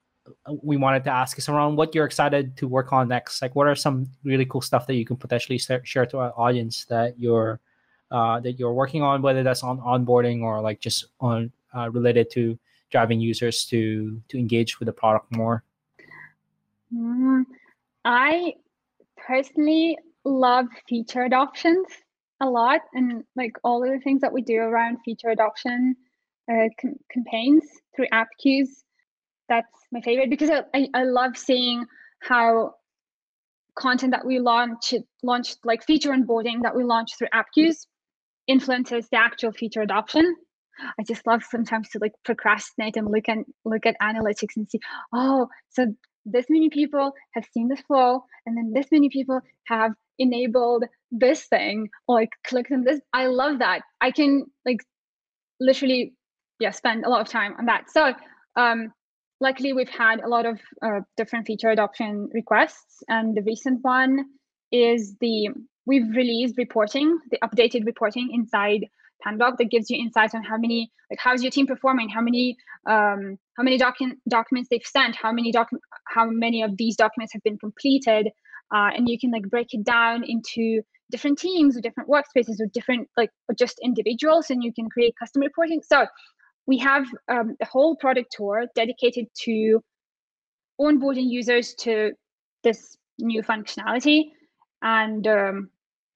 we 0.61 0.77
wanted 0.77 1.03
to 1.03 1.09
ask 1.09 1.37
is 1.37 1.49
around 1.49 1.75
what 1.75 1.93
you're 1.93 2.05
excited 2.05 2.55
to 2.57 2.67
work 2.67 2.93
on 2.93 3.07
next. 3.07 3.41
Like, 3.41 3.55
what 3.55 3.67
are 3.67 3.75
some 3.75 4.07
really 4.23 4.45
cool 4.45 4.61
stuff 4.61 4.87
that 4.87 4.95
you 4.95 5.05
can 5.05 5.17
potentially 5.17 5.57
share 5.57 6.05
to 6.05 6.17
our 6.17 6.33
audience 6.37 6.85
that 6.85 7.19
you're 7.19 7.59
uh, 8.11 8.39
that 8.41 8.59
you're 8.59 8.73
working 8.73 9.01
on, 9.01 9.21
whether 9.21 9.43
that's 9.43 9.63
on 9.63 9.79
onboarding 9.79 10.41
or 10.41 10.61
like 10.61 10.79
just 10.79 11.05
on 11.19 11.51
uh, 11.75 11.89
related 11.89 12.29
to 12.31 12.57
driving 12.89 13.19
users 13.19 13.65
to 13.65 14.21
to 14.29 14.37
engage 14.37 14.79
with 14.79 14.85
the 14.85 14.93
product 14.93 15.35
more? 15.35 15.63
Mm, 16.93 17.43
I 18.05 18.53
personally 19.17 19.97
love 20.23 20.67
feature 20.87 21.23
adoptions 21.23 21.87
a 22.39 22.45
lot, 22.49 22.81
and 22.93 23.23
like 23.35 23.57
all 23.63 23.83
of 23.83 23.89
the 23.89 23.99
things 23.99 24.21
that 24.21 24.31
we 24.31 24.41
do 24.41 24.57
around 24.57 24.97
feature 25.03 25.29
adoption 25.29 25.95
uh, 26.51 26.67
c- 26.79 26.89
campaigns 27.11 27.63
through 27.95 28.07
app 28.11 28.27
queues. 28.39 28.83
That's 29.49 29.67
my 29.91 30.01
favorite 30.01 30.29
because 30.29 30.49
I, 30.49 30.63
I, 30.73 30.87
I 30.93 31.03
love 31.03 31.37
seeing 31.37 31.85
how 32.21 32.75
content 33.75 34.11
that 34.11 34.25
we 34.25 34.39
launch 34.39 34.93
launched 35.23 35.57
like 35.63 35.83
feature 35.83 36.11
onboarding 36.11 36.61
that 36.61 36.75
we 36.75 36.83
launch 36.83 37.17
through 37.17 37.27
Appcues 37.33 37.87
influences 38.47 39.07
the 39.09 39.17
actual 39.17 39.51
feature 39.51 39.81
adoption 39.81 40.35
I 40.79 41.03
just 41.03 41.25
love 41.25 41.43
sometimes 41.43 41.89
to 41.89 41.99
like 41.99 42.13
procrastinate 42.25 42.97
and 42.97 43.09
look 43.09 43.27
and 43.27 43.45
look 43.65 43.85
at 43.85 43.95
analytics 44.01 44.55
and 44.55 44.69
see, 44.69 44.79
oh, 45.13 45.47
so 45.69 45.93
this 46.25 46.45
many 46.49 46.69
people 46.69 47.13
have 47.33 47.45
seen 47.53 47.67
this 47.67 47.81
flow, 47.81 48.23
and 48.45 48.57
then 48.57 48.71
this 48.73 48.87
many 48.91 49.09
people 49.09 49.41
have 49.65 49.91
enabled 50.19 50.85
this 51.11 51.45
thing 51.47 51.89
or 52.07 52.15
like 52.15 52.29
clicked 52.45 52.71
on 52.71 52.83
this. 52.83 52.99
I 53.13 53.27
love 53.27 53.59
that. 53.59 53.81
I 54.01 54.11
can 54.11 54.45
like 54.65 54.79
literally, 55.59 56.13
yeah, 56.59 56.71
spend 56.71 57.05
a 57.05 57.09
lot 57.09 57.21
of 57.21 57.27
time 57.27 57.55
on 57.59 57.65
that. 57.65 57.89
So 57.89 58.13
um 58.55 58.93
luckily 59.43 59.73
we've 59.73 59.95
had 60.05 60.21
a 60.21 60.29
lot 60.35 60.45
of 60.45 60.59
uh, 60.81 61.01
different 61.17 61.45
feature 61.45 61.69
adoption 61.69 62.29
requests 62.33 63.03
and 63.09 63.35
the 63.37 63.43
recent 63.43 63.79
one 63.81 64.25
is 64.71 65.15
the 65.19 65.49
we've 65.85 66.09
released 66.15 66.55
reporting 66.57 67.19
the 67.29 67.39
updated 67.45 67.85
reporting 67.85 68.29
inside 68.33 68.81
PandaDoc 69.25 69.57
that 69.57 69.69
gives 69.69 69.89
you 69.89 69.97
insights 69.97 70.35
on 70.35 70.43
how 70.43 70.57
many, 70.57 70.91
like, 71.09 71.19
how's 71.19 71.41
your 71.41 71.51
team 71.51 71.65
performing, 71.65 72.09
how 72.09 72.21
many, 72.21 72.57
um, 72.85 73.37
how 73.57 73.63
many 73.63 73.77
docu- 73.77 74.17
documents 74.27 74.67
they've 74.69 74.85
sent, 74.85 75.15
how 75.15 75.31
many 75.31 75.51
doc, 75.51 75.69
how 76.07 76.25
many 76.29 76.61
of 76.61 76.75
these 76.77 76.97
documents 76.97 77.31
have 77.33 77.43
been 77.43 77.57
completed, 77.57 78.27
uh, 78.75 78.89
and 78.95 79.07
you 79.07 79.17
can 79.19 79.31
like 79.31 79.43
break 79.43 79.73
it 79.73 79.83
down 79.83 80.23
into 80.25 80.81
different 81.11 81.37
teams 81.37 81.77
or 81.77 81.81
different 81.81 82.09
workspaces 82.09 82.59
or 82.59 82.67
different 82.73 83.07
like 83.15 83.29
or 83.47 83.55
just 83.55 83.79
individuals, 83.83 84.49
and 84.49 84.63
you 84.63 84.73
can 84.73 84.89
create 84.89 85.13
custom 85.17 85.41
reporting. 85.41 85.81
So 85.83 86.05
we 86.65 86.77
have 86.77 87.05
um, 87.29 87.55
a 87.61 87.65
whole 87.65 87.95
product 87.95 88.33
tour 88.35 88.65
dedicated 88.75 89.27
to 89.43 89.81
onboarding 90.79 91.29
users 91.29 91.73
to 91.75 92.11
this 92.63 92.97
new 93.19 93.43
functionality. 93.43 94.31
And 94.81 95.27
um, 95.27 95.69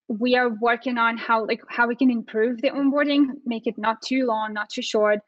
we 0.08 0.36
are 0.36 0.48
working 0.60 0.98
on 0.98 1.16
how 1.16 1.46
like 1.46 1.60
how 1.68 1.86
we 1.86 1.94
can 1.94 2.10
improve 2.10 2.60
the 2.62 2.70
onboarding 2.70 3.26
make 3.44 3.66
it 3.66 3.76
not 3.76 4.00
too 4.02 4.26
long 4.26 4.54
not 4.54 4.70
too 4.70 4.82
short. 4.82 5.20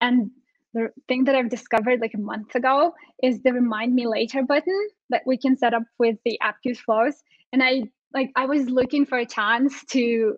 And 0.00 0.30
the 0.74 0.88
thing 1.06 1.24
that 1.24 1.34
i've 1.34 1.48
discovered 1.48 2.00
like 2.00 2.14
a 2.14 2.18
month 2.18 2.54
ago 2.54 2.92
is 3.22 3.40
the 3.42 3.52
remind 3.52 3.94
me 3.94 4.06
later 4.06 4.42
button 4.42 4.88
that 5.10 5.22
we 5.26 5.36
can 5.36 5.56
set 5.56 5.74
up 5.74 5.82
with 5.98 6.16
the 6.24 6.38
Appcues 6.42 6.78
flows 6.78 7.14
and 7.52 7.62
i 7.62 7.82
like 8.14 8.30
i 8.36 8.44
was 8.44 8.68
looking 8.68 9.06
for 9.06 9.18
a 9.18 9.26
chance 9.26 9.84
to 9.86 10.36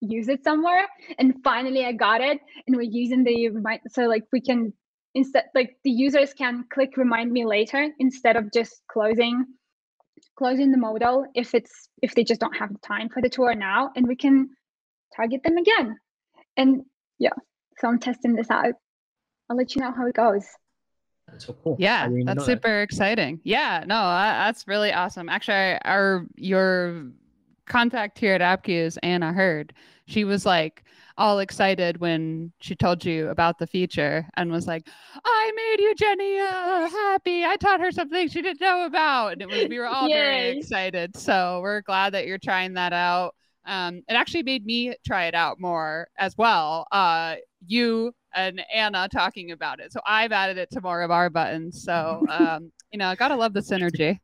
use 0.00 0.28
it 0.28 0.44
somewhere. 0.44 0.86
And 1.18 1.34
finally, 1.44 1.84
I 1.84 1.92
got 1.92 2.20
it, 2.20 2.40
and 2.66 2.76
we're 2.76 2.82
using 2.82 3.24
the 3.24 3.48
remind. 3.48 3.80
So 3.90 4.02
like 4.06 4.24
we 4.32 4.40
can 4.40 4.72
instead 5.14 5.44
like 5.54 5.76
the 5.84 5.90
users 5.90 6.32
can 6.32 6.64
click 6.72 6.96
remind 6.96 7.32
me 7.32 7.44
later 7.44 7.88
instead 7.98 8.36
of 8.36 8.52
just 8.52 8.82
closing 8.88 9.44
closing 10.36 10.70
the 10.70 10.78
modal 10.78 11.26
if 11.34 11.54
it's 11.54 11.88
if 12.02 12.14
they 12.14 12.24
just 12.24 12.40
don't 12.40 12.56
have 12.56 12.72
the 12.72 12.78
time 12.78 13.08
for 13.08 13.20
the 13.22 13.28
tour 13.28 13.54
now, 13.54 13.90
and 13.96 14.06
we 14.06 14.16
can 14.16 14.48
target 15.14 15.42
them 15.42 15.56
again. 15.56 15.96
And 16.56 16.82
yeah, 17.18 17.30
so 17.78 17.88
I'm 17.88 17.98
testing 17.98 18.34
this 18.34 18.50
out. 18.50 18.74
I'll 19.48 19.56
let 19.56 19.74
you 19.74 19.82
know 19.82 19.92
how 19.92 20.06
it 20.06 20.14
goes. 20.14 20.46
That's 21.28 21.46
so 21.46 21.56
cool. 21.62 21.76
Yeah, 21.78 22.08
that's 22.24 22.44
super 22.44 22.68
that. 22.68 22.82
exciting. 22.82 23.40
Yeah, 23.44 23.84
no, 23.86 23.94
that's 23.94 24.66
really 24.66 24.92
awesome. 24.92 25.28
Actually, 25.28 25.78
our 25.84 26.26
your 26.36 27.10
contact 27.70 28.18
here 28.18 28.34
at 28.34 28.40
Appcues 28.42 28.86
is 28.86 28.98
Anna 28.98 29.32
Heard. 29.32 29.72
She 30.06 30.24
was 30.24 30.44
like 30.44 30.84
all 31.16 31.38
excited 31.38 32.00
when 32.00 32.52
she 32.60 32.74
told 32.74 33.04
you 33.04 33.28
about 33.28 33.58
the 33.58 33.66
feature 33.66 34.26
and 34.36 34.50
was 34.50 34.66
like, 34.66 34.88
"I 35.24 35.52
made 35.54 35.80
Eugenia 35.80 36.88
happy. 36.90 37.44
I 37.44 37.56
taught 37.56 37.80
her 37.80 37.92
something 37.92 38.28
she 38.28 38.42
didn't 38.42 38.60
know 38.60 38.84
about." 38.84 39.32
And 39.32 39.42
it 39.42 39.48
was 39.48 39.68
we 39.68 39.78
were 39.78 39.86
all 39.86 40.08
very 40.08 40.58
excited. 40.58 41.16
So 41.16 41.60
we're 41.62 41.82
glad 41.82 42.12
that 42.14 42.26
you're 42.26 42.38
trying 42.38 42.74
that 42.74 42.92
out. 42.92 43.34
Um, 43.64 44.02
it 44.08 44.14
actually 44.14 44.42
made 44.42 44.66
me 44.66 44.94
try 45.06 45.26
it 45.26 45.34
out 45.34 45.60
more 45.60 46.08
as 46.18 46.36
well. 46.36 46.86
Uh, 46.90 47.36
you 47.66 48.12
and 48.34 48.62
Anna 48.72 49.08
talking 49.08 49.52
about 49.52 49.80
it. 49.80 49.92
So 49.92 50.00
I've 50.06 50.32
added 50.32 50.58
it 50.58 50.70
to 50.72 50.80
more 50.80 51.02
of 51.02 51.10
our 51.10 51.30
buttons. 51.30 51.82
So, 51.82 52.24
um, 52.30 52.72
you 52.90 52.98
know, 52.98 53.08
I 53.08 53.14
gotta 53.14 53.36
love 53.36 53.52
the 53.52 53.60
synergy. 53.60 54.18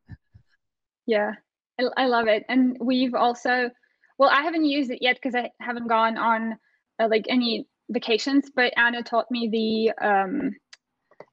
Yeah, 1.06 1.32
I, 1.78 1.84
I 1.96 2.06
love 2.06 2.26
it. 2.28 2.44
And 2.48 2.76
we've 2.80 3.14
also, 3.14 3.70
well, 4.18 4.30
I 4.30 4.42
haven't 4.42 4.64
used 4.64 4.90
it 4.90 4.98
yet 5.02 5.16
because 5.16 5.34
I 5.34 5.50
haven't 5.60 5.88
gone 5.88 6.16
on 6.16 6.56
uh, 6.98 7.08
like 7.10 7.26
any 7.28 7.66
vacations, 7.90 8.50
but 8.54 8.72
Anna 8.76 9.02
taught 9.02 9.30
me 9.30 9.48
the, 9.48 10.06
um, 10.06 10.56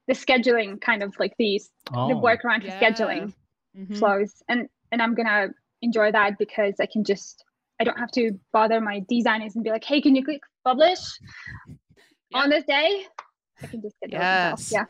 the 0.06 0.14
scheduling 0.14 0.80
kind 0.80 1.02
of 1.02 1.14
like 1.18 1.34
these, 1.38 1.70
oh, 1.92 2.08
the 2.08 2.14
workaround 2.14 2.62
yeah. 2.62 2.78
for 2.78 2.84
scheduling 2.84 3.32
mm-hmm. 3.76 3.94
flows. 3.94 4.42
And, 4.48 4.68
and 4.92 5.00
I'm 5.00 5.14
going 5.14 5.26
to 5.26 5.50
enjoy 5.82 6.12
that 6.12 6.38
because 6.38 6.74
I 6.80 6.86
can 6.86 7.04
just, 7.04 7.44
I 7.80 7.84
don't 7.84 7.98
have 7.98 8.12
to 8.12 8.38
bother 8.52 8.80
my 8.80 9.04
designers 9.08 9.54
and 9.54 9.64
be 9.64 9.70
like, 9.70 9.84
hey, 9.84 10.00
can 10.00 10.14
you 10.14 10.24
click 10.24 10.40
publish? 10.64 11.00
on 12.34 12.50
this 12.50 12.64
day, 12.64 13.06
I 13.62 13.66
can 13.66 13.80
just 13.80 13.94
get 14.00 14.12
yes. 14.12 14.72
Yeah. 14.72 14.84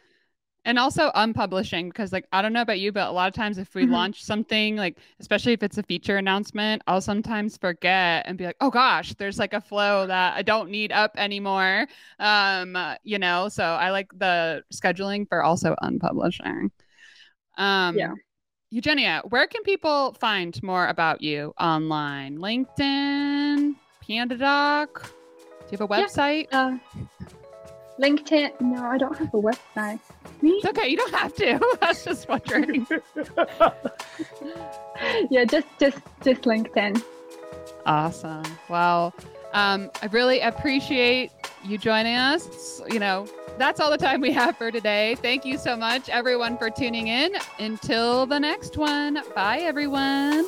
And 0.67 0.79
also 0.79 1.11
unpublishing 1.15 1.89
because 1.89 2.11
like 2.11 2.27
I 2.33 2.41
don't 2.41 2.55
know 2.55 2.63
about 2.63 2.81
you, 2.81 2.91
but 2.91 3.09
a 3.09 3.13
lot 3.13 3.29
of 3.29 3.35
times 3.35 3.59
if 3.59 3.75
we 3.75 3.83
mm-hmm. 3.83 3.93
launch 3.93 4.25
something, 4.25 4.77
like 4.77 4.97
especially 5.21 5.53
if 5.53 5.63
it's 5.63 5.77
a 5.77 5.83
feature 5.83 6.17
announcement, 6.17 6.83
I'll 6.87 7.03
sometimes 7.03 7.59
forget 7.59 8.25
and 8.27 8.39
be 8.39 8.47
like, 8.47 8.57
oh 8.61 8.71
gosh, 8.71 9.13
there's 9.15 9.39
like 9.39 9.53
a 9.53 9.61
flow 9.61 10.07
that 10.07 10.35
I 10.37 10.43
don't 10.43 10.71
need 10.71 10.91
up 10.91 11.13
anymore. 11.17 11.87
Um, 12.19 12.79
you 13.03 13.19
know, 13.19 13.49
so 13.51 13.63
I 13.63 13.91
like 13.91 14.09
the 14.19 14.63
scheduling 14.73 15.29
for 15.29 15.43
also 15.43 15.75
unpublishing. 15.83 16.71
Um 17.59 17.99
yeah. 17.99 18.15
Eugenia, 18.71 19.23
where 19.29 19.47
can 19.47 19.63
people 19.63 20.15
find 20.15 20.61
more 20.63 20.89
about 20.89 21.23
you 21.23 21.55
online? 21.61 22.39
LinkedIn, 22.39 23.77
PandaDoc? 24.03 24.89
Do 25.05 25.71
you 25.71 25.79
have 25.79 25.81
a 25.83 25.87
website? 25.89 26.49
Yeah, 26.51 26.79
uh, 27.21 27.34
LinkedIn. 28.01 28.61
No, 28.61 28.85
I 28.85 28.99
don't 28.99 29.17
have 29.17 29.33
a 29.35 29.41
website. 29.41 30.01
Me? 30.43 30.51
It's 30.51 30.67
okay. 30.67 30.89
You 30.89 30.97
don't 30.97 31.15
have 31.15 31.35
to. 31.37 31.55
I 31.83 31.89
was 31.89 32.05
just 32.05 32.29
wondering. 32.29 32.87
yeah, 35.31 35.45
just 35.45 35.67
just 35.79 35.99
just 36.23 36.43
LinkedIn. 36.43 37.03
Awesome. 37.87 38.45
Well, 38.69 39.15
um, 39.53 39.91
I 40.03 40.07
really 40.07 40.41
appreciate 40.41 41.31
you 41.65 41.79
joining 41.79 42.17
us. 42.17 42.81
You 42.89 42.99
know, 42.99 43.27
that's 43.59 43.81
all 43.81 43.91
the 43.91 43.99
time 43.99 44.21
we 44.21 44.33
have 44.33 44.57
for 44.57 44.71
today. 44.71 45.17
Thank 45.17 45.45
you 45.45 45.59
so 45.59 45.77
much, 45.77 46.09
everyone, 46.09 46.59
for 46.59 46.71
tuning 46.71 47.09
in. 47.09 47.33
Until 47.59 48.27
the 48.27 48.41
next 48.41 48.77
one. 48.77 49.21
Bye, 49.35 49.59
everyone. 49.59 50.47